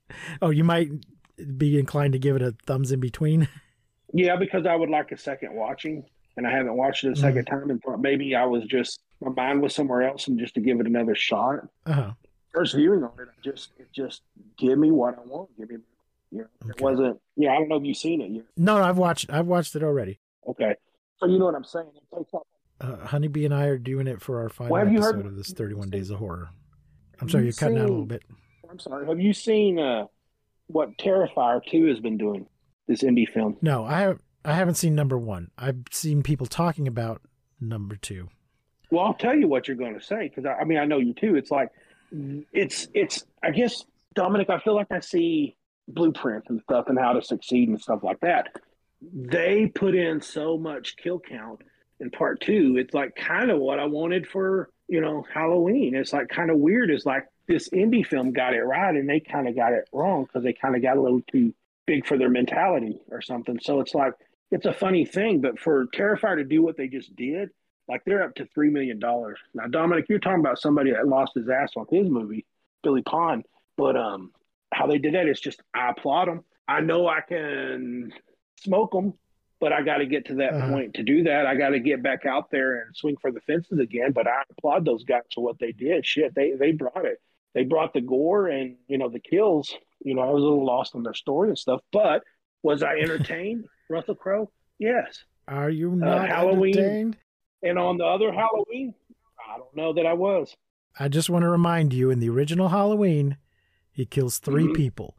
Oh, 0.43 0.51
you 0.51 0.63
might 0.63 0.89
be 1.57 1.79
inclined 1.79 2.13
to 2.13 2.19
give 2.19 2.35
it 2.35 2.41
a 2.43 2.53
thumbs 2.67 2.91
in 2.91 2.99
between. 2.99 3.47
Yeah, 4.15 4.35
because 4.35 4.67
I 4.67 4.75
would 4.75 4.91
like 4.91 5.11
a 5.11 5.17
second 5.17 5.55
watching, 5.55 6.05
and 6.37 6.45
I 6.45 6.51
haven't 6.51 6.77
watched 6.77 7.03
it 7.03 7.17
a 7.17 7.19
2nd 7.19 7.47
time, 7.47 7.71
and 7.71 7.81
thought 7.81 7.99
maybe 7.99 8.35
I 8.35 8.45
was 8.45 8.63
just 8.65 9.01
my 9.19 9.31
mind 9.31 9.63
was 9.63 9.73
somewhere 9.73 10.03
else, 10.03 10.27
and 10.27 10.37
just 10.37 10.53
to 10.53 10.61
give 10.61 10.79
it 10.79 10.85
another 10.85 11.15
shot. 11.15 11.67
Uh-huh. 11.87 12.11
First 12.53 12.75
viewing 12.75 13.03
on 13.03 13.11
it, 13.17 13.27
I 13.27 13.41
just 13.43 13.71
it 13.79 13.87
just 13.91 14.21
give 14.55 14.77
me 14.77 14.91
what 14.91 15.17
I 15.17 15.21
want. 15.25 15.49
Give 15.57 15.67
me, 15.67 15.77
you 16.31 16.37
know, 16.39 16.69
it 16.69 16.79
wasn't. 16.79 17.19
Yeah, 17.35 17.53
I 17.53 17.55
don't 17.55 17.69
know 17.69 17.77
if 17.77 17.85
you've 17.85 17.97
seen 17.97 18.21
it 18.21 18.29
yet. 18.29 18.43
No, 18.55 18.77
no, 18.77 18.83
I've 18.83 18.99
watched. 18.99 19.31
I've 19.31 19.47
watched 19.47 19.75
it 19.75 19.81
already. 19.81 20.19
Okay, 20.47 20.75
so 21.17 21.25
you 21.25 21.39
know 21.39 21.45
what 21.45 21.55
I'm 21.55 21.63
saying. 21.63 21.87
It 21.95 22.15
takes 22.15 22.31
up 22.35 22.45
Uh, 22.83 22.97
Honeybee 23.07 23.45
and 23.45 23.53
I 23.53 23.65
are 23.67 23.77
doing 23.77 24.07
it 24.07 24.21
for 24.21 24.41
our 24.41 24.49
final 24.49 24.73
Well, 24.73 24.85
have 24.85 24.93
heard- 24.93 25.15
episode 25.15 25.25
of 25.25 25.35
this 25.37 25.53
31 25.53 25.89
Days 25.89 26.09
of 26.09 26.19
Horror. 26.19 26.49
I'm 27.21 27.29
sorry, 27.29 27.43
you're 27.43 27.47
You've 27.49 27.57
cutting 27.57 27.77
out 27.77 27.85
a 27.85 27.87
little 27.87 28.05
bit. 28.05 28.23
I'm 28.69 28.79
sorry. 28.79 29.07
Have 29.07 29.19
you 29.21 29.33
seen 29.33 29.79
uh, 29.79 30.07
what 30.67 30.97
Terrifier 30.97 31.63
Two 31.65 31.85
has 31.85 31.99
been 31.99 32.17
doing? 32.17 32.45
This 32.87 33.01
indie 33.01 33.29
film. 33.29 33.55
No, 33.61 33.85
I 33.85 34.13
I 34.43 34.53
haven't 34.53 34.75
seen 34.75 34.93
number 34.95 35.17
one. 35.17 35.51
I've 35.57 35.77
seen 35.91 36.21
people 36.23 36.45
talking 36.47 36.85
about 36.87 37.21
number 37.61 37.95
two. 37.95 38.27
Well, 38.91 39.05
I'll 39.05 39.13
tell 39.13 39.35
you 39.35 39.47
what 39.47 39.67
you're 39.69 39.77
going 39.77 39.97
to 39.97 40.03
say 40.03 40.27
because 40.27 40.45
I, 40.45 40.55
I 40.55 40.63
mean 40.65 40.77
I 40.79 40.83
know 40.85 40.97
you 40.97 41.13
too. 41.13 41.35
It's 41.37 41.49
like 41.51 41.69
it's 42.51 42.89
it's 42.93 43.23
I 43.41 43.51
guess 43.51 43.85
Dominic. 44.15 44.49
I 44.49 44.59
feel 44.59 44.75
like 44.75 44.91
I 44.91 44.99
see 44.99 45.55
blueprints 45.87 46.49
and 46.49 46.59
stuff 46.63 46.85
and 46.89 46.99
how 46.99 47.13
to 47.13 47.21
succeed 47.21 47.69
and 47.69 47.79
stuff 47.79 48.03
like 48.03 48.19
that. 48.19 48.49
They 49.13 49.67
put 49.67 49.95
in 49.95 50.19
so 50.19 50.57
much 50.57 50.97
kill 50.97 51.19
count 51.21 51.61
in 51.99 52.09
part 52.09 52.41
two. 52.41 52.77
It's 52.77 52.93
like 52.93 53.15
kind 53.15 53.51
of 53.51 53.59
what 53.59 53.79
I 53.79 53.85
wanted 53.85 54.27
for 54.27 54.69
you 54.87 55.01
know 55.01 55.25
Halloween. 55.33 55.95
It's 55.95 56.13
like 56.13 56.29
kind 56.29 56.49
of 56.49 56.57
weird. 56.57 56.91
It's 56.91 57.05
like 57.05 57.25
this 57.47 57.69
indie 57.69 58.05
film 58.05 58.31
got 58.31 58.53
it 58.53 58.61
right 58.61 58.95
and 58.95 59.09
they 59.09 59.19
kind 59.19 59.47
of 59.47 59.55
got 59.55 59.73
it 59.73 59.87
wrong 59.91 60.23
because 60.23 60.43
they 60.43 60.53
kind 60.53 60.75
of 60.75 60.81
got 60.81 60.97
a 60.97 61.01
little 61.01 61.21
too 61.29 61.53
big 61.85 62.05
for 62.05 62.17
their 62.17 62.29
mentality 62.29 63.01
or 63.09 63.21
something. 63.21 63.59
So 63.61 63.79
it's 63.81 63.93
like 63.93 64.13
it's 64.51 64.65
a 64.65 64.73
funny 64.73 65.05
thing, 65.05 65.41
but 65.41 65.59
for 65.59 65.87
Terrifier 65.87 66.37
to 66.37 66.43
do 66.43 66.61
what 66.61 66.77
they 66.77 66.87
just 66.87 67.15
did, 67.15 67.49
like 67.87 68.03
they're 68.05 68.23
up 68.23 68.35
to 68.35 68.45
three 68.53 68.69
million 68.69 68.99
dollars 68.99 69.39
now. 69.53 69.67
Dominic, 69.67 70.05
you're 70.09 70.19
talking 70.19 70.39
about 70.39 70.59
somebody 70.59 70.91
that 70.91 71.07
lost 71.07 71.33
his 71.35 71.49
ass 71.49 71.71
on 71.75 71.85
his 71.89 72.07
movie, 72.07 72.45
Billy 72.81 73.01
Pon, 73.01 73.43
but 73.77 73.97
um, 73.97 74.31
how 74.73 74.87
they 74.87 74.97
did 74.97 75.15
that 75.15 75.27
is 75.27 75.39
just 75.39 75.61
I 75.73 75.89
applaud 75.89 76.27
them. 76.27 76.43
I 76.67 76.79
know 76.81 77.07
I 77.07 77.21
can 77.21 78.13
smoke 78.61 78.91
them, 78.91 79.13
but 79.63 79.71
I 79.71 79.81
got 79.81 79.99
to 79.99 80.05
get 80.05 80.25
to 80.25 80.35
that 80.35 80.53
Uh-huh. 80.53 80.69
point 80.71 80.93
to 80.95 81.03
do 81.03 81.23
that. 81.23 81.45
I 81.45 81.55
got 81.55 81.69
to 81.69 81.79
get 81.79 82.03
back 82.03 82.25
out 82.25 82.51
there 82.51 82.81
and 82.81 82.93
swing 82.93 83.15
for 83.21 83.31
the 83.31 83.39
fences 83.39 83.79
again. 83.79 84.11
But 84.11 84.27
I 84.27 84.43
applaud 84.51 84.83
those 84.83 85.05
guys 85.05 85.21
for 85.33 85.41
what 85.41 85.57
they 85.57 85.71
did. 85.71 86.05
Shit, 86.05 86.35
they 86.35 86.51
they 86.51 86.73
brought 86.73 87.05
it. 87.05 87.21
They 87.53 87.63
brought 87.63 87.93
the 87.93 88.01
gore 88.01 88.47
and 88.47 88.75
you 88.87 88.97
know 88.97 89.07
the 89.07 89.21
kills. 89.21 89.73
You 90.03 90.15
know, 90.15 90.21
I 90.21 90.31
was 90.31 90.41
a 90.43 90.45
little 90.45 90.65
lost 90.65 90.95
on 90.95 91.03
their 91.03 91.13
story 91.13 91.47
and 91.47 91.57
stuff, 91.57 91.79
but 91.93 92.23
was 92.61 92.83
I 92.83 92.97
entertained? 92.97 93.65
Russell 93.89 94.15
Crowe, 94.15 94.51
yes. 94.79 95.23
Are 95.47 95.69
you 95.69 95.91
not 95.95 96.27
Halloween. 96.27 96.77
entertained? 96.77 97.17
And 97.61 97.79
on 97.79 97.97
the 97.97 98.05
other 98.05 98.33
Halloween, 98.33 98.93
I 99.39 99.57
don't 99.57 99.73
know 99.75 99.93
that 99.93 100.05
I 100.05 100.13
was. 100.13 100.53
I 100.99 101.07
just 101.07 101.29
want 101.29 101.43
to 101.43 101.49
remind 101.49 101.93
you 101.93 102.09
in 102.11 102.19
the 102.19 102.29
original 102.29 102.67
Halloween, 102.69 103.37
he 103.93 104.05
kills 104.05 104.39
3 104.39 104.65
Mhm. 104.67 104.75
people. 104.75 105.15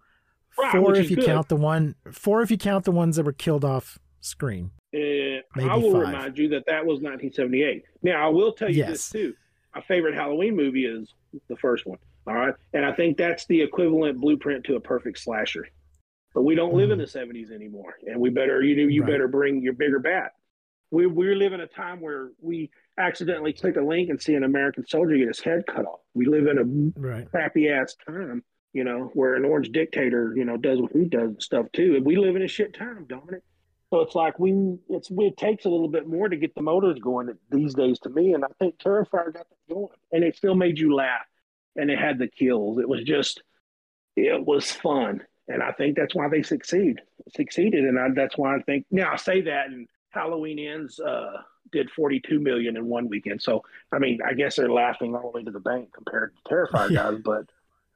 Right, 0.58 0.70
four 0.72 0.94
if 0.94 1.10
you 1.10 1.16
good. 1.16 1.24
count 1.26 1.48
the 1.48 1.56
one 1.56 1.94
four 2.12 2.40
if 2.42 2.50
you 2.50 2.56
count 2.58 2.84
the 2.84 2.92
ones 2.92 3.16
that 3.16 3.24
were 3.24 3.32
killed 3.32 3.64
off 3.64 3.98
screen. 4.24 4.70
Maybe 4.92 5.68
I 5.68 5.76
will 5.76 5.92
five. 5.92 6.02
remind 6.06 6.38
you 6.38 6.48
that 6.50 6.64
that 6.66 6.84
was 6.84 7.00
1978. 7.00 7.84
Now, 8.02 8.26
I 8.26 8.28
will 8.30 8.52
tell 8.52 8.68
you 8.70 8.78
Yes. 8.78 8.90
this 8.90 9.10
too. 9.10 9.34
My 9.74 9.80
favorite 9.82 10.14
Halloween 10.14 10.54
movie 10.56 10.86
is 10.86 11.12
the 11.48 11.56
first 11.56 11.84
one. 11.86 11.98
All 12.26 12.34
right. 12.34 12.54
And 12.72 12.84
I 12.86 12.92
think 12.92 13.16
that's 13.16 13.46
the 13.46 13.60
equivalent 13.60 14.20
blueprint 14.20 14.64
to 14.64 14.76
a 14.76 14.80
perfect 14.80 15.18
slasher. 15.18 15.66
But 16.32 16.42
we 16.42 16.54
don't 16.54 16.74
live 16.74 16.90
in 16.90 16.98
mm. 16.98 17.12
the 17.12 17.18
70s 17.18 17.52
anymore. 17.52 17.94
And 18.06 18.20
we 18.20 18.30
better, 18.30 18.62
you 18.62 18.76
know, 18.76 18.88
you 18.88 19.02
Right. 19.02 19.10
better 19.10 19.28
bring 19.28 19.62
your 19.62 19.72
bigger 19.74 19.98
bat. 19.98 20.32
We, 20.90 21.06
we 21.06 21.34
live 21.34 21.52
in 21.52 21.60
a 21.60 21.66
time 21.66 22.00
where 22.00 22.30
we 22.40 22.70
accidentally 22.98 23.52
click 23.52 23.76
a 23.76 23.80
link 23.80 24.10
and 24.10 24.20
see 24.20 24.34
an 24.34 24.44
American 24.44 24.86
soldier 24.86 25.16
get 25.16 25.28
his 25.28 25.40
head 25.40 25.64
cut 25.66 25.84
off. 25.86 26.00
We 26.14 26.26
live 26.26 26.46
in 26.46 26.58
a 26.58 27.00
Right. 27.00 27.28
crappy 27.30 27.68
ass 27.68 27.96
time, 28.06 28.44
you 28.72 28.84
know, 28.84 29.10
where 29.14 29.34
an 29.34 29.44
orange 29.44 29.70
dictator, 29.70 30.32
you 30.36 30.44
know, 30.44 30.56
does 30.56 30.80
what 30.80 30.92
he 30.92 31.04
does 31.06 31.30
and 31.30 31.42
stuff 31.42 31.66
too. 31.72 31.96
And 31.96 32.04
we 32.06 32.16
live 32.16 32.36
in 32.36 32.42
a 32.42 32.48
shit 32.48 32.74
time, 32.74 33.06
Dominic. 33.08 33.42
So 33.94 34.00
it's 34.00 34.16
like 34.16 34.40
we, 34.40 34.76
it's 34.88 35.08
it 35.08 35.36
takes 35.36 35.66
a 35.66 35.68
little 35.68 35.86
bit 35.86 36.08
more 36.08 36.28
to 36.28 36.36
get 36.36 36.52
the 36.56 36.62
motors 36.62 36.98
going 36.98 37.28
these 37.52 37.74
days 37.74 38.00
to 38.00 38.08
me. 38.08 38.32
And 38.32 38.44
I 38.44 38.48
think 38.58 38.76
Terrifier 38.78 39.32
got 39.32 39.46
that 39.48 39.72
going, 39.72 39.86
and 40.10 40.24
it 40.24 40.34
still 40.34 40.56
made 40.56 40.80
you 40.80 40.96
laugh, 40.96 41.24
and 41.76 41.88
it 41.88 41.96
had 41.96 42.18
the 42.18 42.26
kills. 42.26 42.80
It 42.80 42.88
was 42.88 43.04
just, 43.04 43.44
it 44.16 44.44
was 44.44 44.68
fun, 44.72 45.22
and 45.46 45.62
I 45.62 45.70
think 45.70 45.94
that's 45.96 46.12
why 46.12 46.28
they 46.28 46.42
succeed 46.42 47.02
succeeded, 47.36 47.84
and 47.84 47.96
I, 47.96 48.08
that's 48.12 48.36
why 48.36 48.56
I 48.56 48.62
think 48.62 48.84
now 48.90 49.12
I 49.12 49.16
say 49.16 49.42
that, 49.42 49.66
and 49.68 49.86
Halloween 50.10 50.58
ends 50.58 50.98
uh, 50.98 51.42
did 51.70 51.88
42 51.92 52.40
million 52.40 52.76
in 52.76 52.86
one 52.86 53.08
weekend. 53.08 53.42
So 53.42 53.62
I 53.92 54.00
mean, 54.00 54.18
I 54.28 54.34
guess 54.34 54.56
they're 54.56 54.72
laughing 54.72 55.14
all 55.14 55.30
the 55.30 55.38
way 55.38 55.44
to 55.44 55.52
the 55.52 55.60
bank 55.60 55.92
compared 55.94 56.32
to 56.34 56.52
Terrifier 56.52 56.90
Yeah. 56.90 57.12
guys, 57.12 57.20
but 57.24 57.44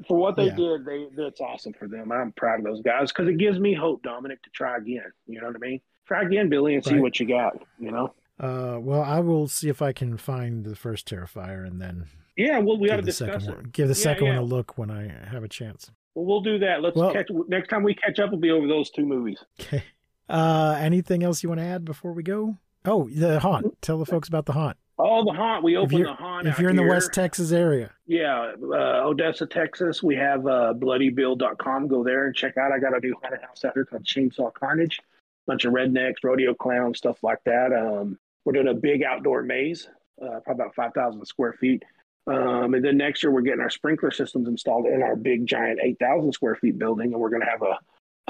for 0.07 0.17
what 0.17 0.37
they 0.37 0.47
Yeah. 0.47 0.55
did, 0.57 0.85
they 0.85 1.07
that's 1.17 1.41
awesome 1.41 1.73
for 1.73 1.89
them. 1.89 2.13
I'm 2.13 2.33
proud 2.33 2.61
of 2.61 2.65
those 2.65 2.81
guys 2.83 3.11
because 3.13 3.29
it 3.29 3.39
gives 3.39 3.59
me 3.59 3.75
hope, 3.75 4.03
Dominic, 4.03 4.43
to 4.43 4.51
try 4.51 4.77
again. 4.77 5.03
You 5.27 5.41
know 5.41 5.49
what 5.49 5.57
I 5.57 5.59
mean? 5.59 5.81
Try 6.07 6.23
again, 6.23 6.49
Billy, 6.49 6.75
and 6.75 6.85
see 6.85 6.99
what 7.01 7.19
you 7.21 7.27
got. 7.27 7.61
You 7.79 7.91
know? 7.91 8.15
Uh, 8.41 8.79
well, 8.81 9.03
I 9.03 9.19
will 9.21 9.49
see 9.49 9.69
if 9.69 9.83
I 9.83 9.93
can 9.93 10.17
find 10.17 10.65
the 10.65 10.77
first 10.77 11.09
Terrifier 11.09 11.67
and 11.67 11.81
then 11.83 12.07
Yeah. 12.37 12.59
Well, 12.61 12.79
we 12.79 12.87
got 12.89 12.97
to 12.97 13.03
give 13.03 13.07
the 13.07 13.11
discuss 13.13 13.43
second 13.43 13.49
it. 13.49 13.57
one. 13.57 13.71
Give 13.73 13.89
the 13.89 13.95
Yeah, 13.95 14.03
second 14.03 14.27
yeah. 14.27 14.33
one 14.35 14.39
a 14.39 14.45
look 14.45 14.79
when 14.79 14.91
I 14.91 15.09
have 15.29 15.43
a 15.43 15.49
chance. 15.49 15.91
Well, 16.15 16.25
we'll 16.25 16.41
do 16.41 16.59
that. 16.61 16.81
Let's 16.83 16.97
Well- 16.97 17.13
catch 17.13 17.29
next 17.49 17.69
time 17.69 17.83
we 17.83 17.95
catch 17.95 18.19
up. 18.21 18.31
We'll 18.31 18.41
be 18.41 18.51
over 18.51 18.67
those 18.69 18.91
two 18.91 19.05
movies. 19.05 19.45
Okay. 19.61 19.83
Uh, 20.29 20.77
anything 20.79 21.23
else 21.23 21.43
you 21.43 21.49
want 21.49 21.61
to 21.61 21.65
add 21.67 21.85
before 21.85 22.13
we 22.13 22.23
go? 22.23 22.57
Oh, 22.85 23.09
the 23.09 23.41
haunt. 23.41 23.81
Tell 23.83 23.99
the 23.99 24.07
folks 24.07 24.29
about 24.29 24.47
the 24.47 24.53
haunt. 24.53 24.77
Oh, 24.99 25.25
the 25.25 25.33
haunt. 25.33 25.63
We 25.63 25.77
open 25.77 26.03
the 26.03 26.13
haunt. 26.13 26.49
if 26.49 26.59
you're 26.59 26.71
in 26.71 26.77
the. 26.77 26.83
West 26.83 27.13
Texas 27.13 27.53
area, 27.53 27.91
Yeah, 28.07 28.53
uh, 28.63 29.03
Odessa, 29.05 29.47
Texas. 29.47 30.03
We 30.03 30.17
have 30.17 30.47
uh, 30.47 30.75
bloodybill.com. 30.77 31.89
Go 31.89 32.03
there 32.03 32.27
and 32.27 32.35
check 32.35 32.57
out. 32.57 32.73
I 32.73 32.79
got 32.79 32.97
a 32.97 33.01
new 33.01 33.15
haunted 33.23 33.41
house 33.43 33.65
out 33.65 33.75
here 33.75 33.85
called 33.85 34.05
Chainsaw 34.05 34.53
Carnage. 34.53 34.99
Bunch 35.47 35.65
of 35.65 35.73
rednecks, 35.73 36.17
rodeo 36.25 36.55
clowns, 36.55 36.99
stuff 36.99 37.19
like 37.23 37.39
that. 37.45 37.73
Um, 37.73 38.19
we're 38.45 38.53
doing 38.53 38.69
a 38.69 38.75
big 38.75 39.03
outdoor 39.03 39.43
maze, 39.43 39.89
uh, 40.21 40.41
probably 40.45 40.65
about 40.65 40.75
5,000 40.75 41.25
square 41.27 41.53
feet. 41.53 41.85
Um, 42.27 42.75
and 42.75 42.85
then 42.85 42.97
next 42.99 43.23
year, 43.23 43.31
we're 43.31 43.41
getting 43.41 43.61
our 43.61 43.71
sprinkler 43.71 44.11
systems 44.11 44.49
installed 44.49 44.87
in 44.87 45.03
our 45.03 45.17
big, 45.17 45.47
giant 45.47 45.81
8,000 45.83 46.33
square 46.33 46.57
feet 46.57 46.79
building. 46.79 47.13
And 47.13 47.21
we're 47.21 47.31
going 47.31 47.43
to 47.43 47.51
have 47.51 47.63
a 47.63 47.79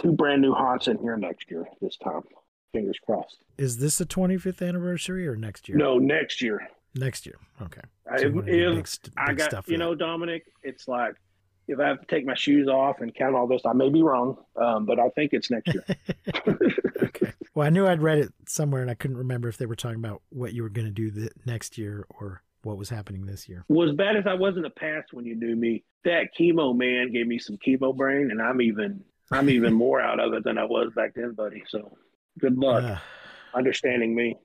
two 0.01 0.13
brand 0.13 0.43
new 0.43 0.53
haunts 0.53 0.87
in 0.87 0.99
here 0.99 1.17
next 1.17 1.51
year, 1.51 1.67
this 1.81 1.97
time. 1.97 2.23
Fingers 2.73 2.99
crossed. 3.05 3.39
is 3.57 3.79
this 3.79 3.99
the 3.99 4.05
25th 4.07 4.67
anniversary 4.67 5.27
or 5.27 5.37
next 5.37 5.69
year? 5.69 5.79
No, 5.79 5.99
next 5.99 6.43
year. 6.43 6.69
Next 6.95 7.25
year. 7.27 7.37
Okay. 7.63 7.81
I, 8.11 8.19
So 8.19 8.27
you 8.27 8.39
if- 8.41 8.77
big 8.77 8.87
st- 8.89 9.15
I 9.17 9.33
got 9.33 9.69
you 9.69 9.79
know 9.79 9.95
Dominic. 9.95 10.45
It's 10.63 10.87
like 10.89 11.15
if 11.67 11.79
I 11.81 11.87
have 11.89 12.01
to 12.01 12.07
take 12.07 12.25
my 12.27 12.35
shoes 12.35 12.67
off 12.69 13.01
and 13.01 13.15
count 13.15 13.35
all 13.37 13.47
this, 13.47 13.63
I 13.67 13.73
may 13.75 13.91
be 13.91 14.03
wrong, 14.03 14.37
um, 14.57 14.87
but 14.87 14.99
I 14.99 15.09
think 15.11 15.33
it's 15.33 15.51
next 15.51 15.73
year. 15.75 15.85
okay. 17.03 17.33
Well, 17.55 17.67
I 17.67 17.71
knew 17.71 17.87
I'd 17.87 18.03
read 18.03 18.19
it 18.19 18.33
somewhere, 18.47 18.83
and 18.83 18.91
I 18.91 18.95
couldn't 18.95 19.17
remember 19.19 19.49
if 19.49 19.59
they 19.59 19.67
were 19.67 19.77
talking 19.77 19.99
about 19.99 20.23
what 20.31 20.53
you 20.53 20.63
were 20.63 20.69
going 20.71 20.87
to 20.87 20.93
do 20.93 21.11
the 21.11 21.31
next 21.45 21.77
year 21.77 22.07
or 22.09 22.43
what 22.63 22.77
was 22.79 22.89
happening 22.89 23.27
this 23.27 23.49
year. 23.49 23.65
well, 23.69 23.89
as 23.89 23.95
bad 23.95 24.17
as 24.17 24.27
I 24.27 24.35
was 24.35 24.57
in 24.57 24.63
the 24.63 24.71
past 24.71 25.13
when 25.13 25.25
you 25.25 25.35
knew 25.37 25.55
me, 25.57 25.85
that 26.05 26.29
chemo 26.39 26.77
man 26.77 27.13
gave 27.13 27.27
me 27.27 27.39
some 27.39 27.57
chemo 27.59 27.95
brain, 27.97 28.31
and 28.31 28.41
I'm 28.43 28.61
even 28.63 29.05
I'm 29.31 29.51
even 29.51 29.73
more 29.85 30.01
out 30.01 30.21
of 30.21 30.33
it 30.35 30.45
than 30.45 30.57
I 30.59 30.65
was 30.65 30.93
back 30.95 31.15
then, 31.15 31.33
buddy. 31.33 31.63
So 31.69 31.97
good 32.39 32.57
luck 32.57 33.01
understanding 33.55 34.15
me. 34.15 34.37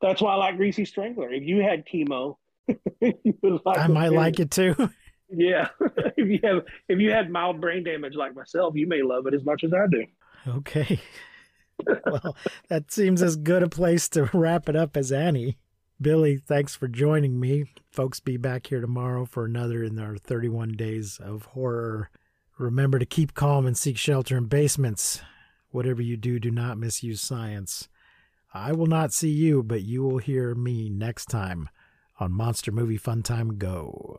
That's 0.00 0.22
why 0.22 0.32
I 0.32 0.36
like 0.36 0.56
Greasy 0.56 0.84
Strangler. 0.84 1.32
If 1.32 1.42
you 1.44 1.62
had 1.62 1.84
chemo, 1.86 2.36
you 3.00 3.34
would 3.42 3.60
like 3.64 3.78
I 3.78 3.86
might 3.88 4.12
like 4.12 4.38
it 4.40 4.50
too. 4.50 4.74
Yeah, 5.30 5.68
if 6.16 6.26
you 6.26 6.40
have 6.42 6.64
if 6.88 7.00
you 7.00 7.12
had 7.12 7.30
mild 7.30 7.60
brain 7.60 7.84
damage 7.84 8.14
like 8.14 8.34
myself, 8.34 8.74
you 8.76 8.86
may 8.86 9.02
love 9.02 9.26
it 9.26 9.34
as 9.34 9.44
much 9.44 9.62
as 9.62 9.74
I 9.74 9.86
do. 9.86 10.06
Okay. 10.46 11.00
well, 12.06 12.34
that 12.70 12.90
seems 12.90 13.20
as 13.20 13.36
good 13.36 13.62
a 13.62 13.68
place 13.68 14.08
to 14.08 14.30
wrap 14.32 14.70
it 14.70 14.74
up 14.74 14.96
as 14.96 15.12
any. 15.12 15.58
Billy, 16.00 16.38
thanks 16.38 16.74
for 16.74 16.88
joining 16.88 17.38
me. 17.38 17.66
Folks, 17.90 18.20
be 18.20 18.38
back 18.38 18.68
here 18.68 18.80
tomorrow 18.80 19.26
for 19.26 19.44
another 19.44 19.84
in 19.84 19.98
our 19.98 20.16
31 20.16 20.72
days 20.72 21.20
of 21.22 21.44
horror. 21.44 22.08
Remember 22.56 22.98
to 22.98 23.04
keep 23.04 23.34
calm 23.34 23.66
and 23.66 23.76
seek 23.76 23.98
shelter 23.98 24.38
in 24.38 24.46
basements. 24.46 25.20
Whatever 25.70 26.00
you 26.00 26.16
do, 26.16 26.38
do 26.38 26.50
not 26.50 26.78
misuse 26.78 27.20
science. 27.20 27.88
I 28.54 28.72
will 28.72 28.86
not 28.86 29.12
see 29.12 29.30
you, 29.30 29.62
but 29.62 29.82
you 29.82 30.02
will 30.02 30.18
hear 30.18 30.54
me 30.54 30.88
next 30.88 31.26
time 31.26 31.68
on 32.18 32.32
Monster 32.32 32.72
Movie 32.72 32.96
Fun 32.96 33.22
Time 33.22 33.58
Go. 33.58 34.18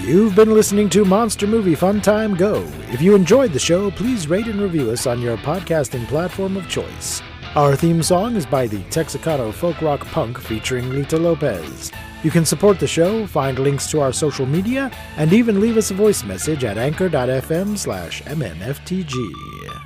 You've 0.00 0.34
been 0.34 0.52
listening 0.52 0.88
to 0.90 1.04
Monster 1.04 1.46
Movie 1.46 1.76
Fun 1.76 2.00
Time 2.00 2.34
Go. 2.34 2.66
If 2.90 3.00
you 3.00 3.14
enjoyed 3.14 3.52
the 3.52 3.58
show, 3.60 3.92
please 3.92 4.28
rate 4.28 4.48
and 4.48 4.60
review 4.60 4.90
us 4.90 5.06
on 5.06 5.22
your 5.22 5.36
podcasting 5.38 6.06
platform 6.08 6.56
of 6.56 6.68
choice. 6.68 7.22
Our 7.54 7.76
theme 7.76 8.02
song 8.02 8.34
is 8.34 8.44
by 8.44 8.66
the 8.66 8.82
Texacato 8.84 9.52
folk 9.54 9.80
rock 9.80 10.04
punk 10.08 10.40
featuring 10.40 10.90
Lita 10.90 11.16
Lopez. 11.16 11.92
You 12.24 12.32
can 12.32 12.44
support 12.44 12.80
the 12.80 12.88
show, 12.88 13.28
find 13.28 13.60
links 13.60 13.88
to 13.92 14.00
our 14.00 14.12
social 14.12 14.46
media, 14.46 14.90
and 15.16 15.32
even 15.32 15.60
leave 15.60 15.76
us 15.76 15.92
a 15.92 15.94
voice 15.94 16.24
message 16.24 16.64
at 16.64 16.78
anchor.fm 16.78 17.78
slash 17.78 18.22
mmftg. 18.22 19.83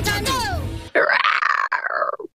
Montano. 0.00 0.39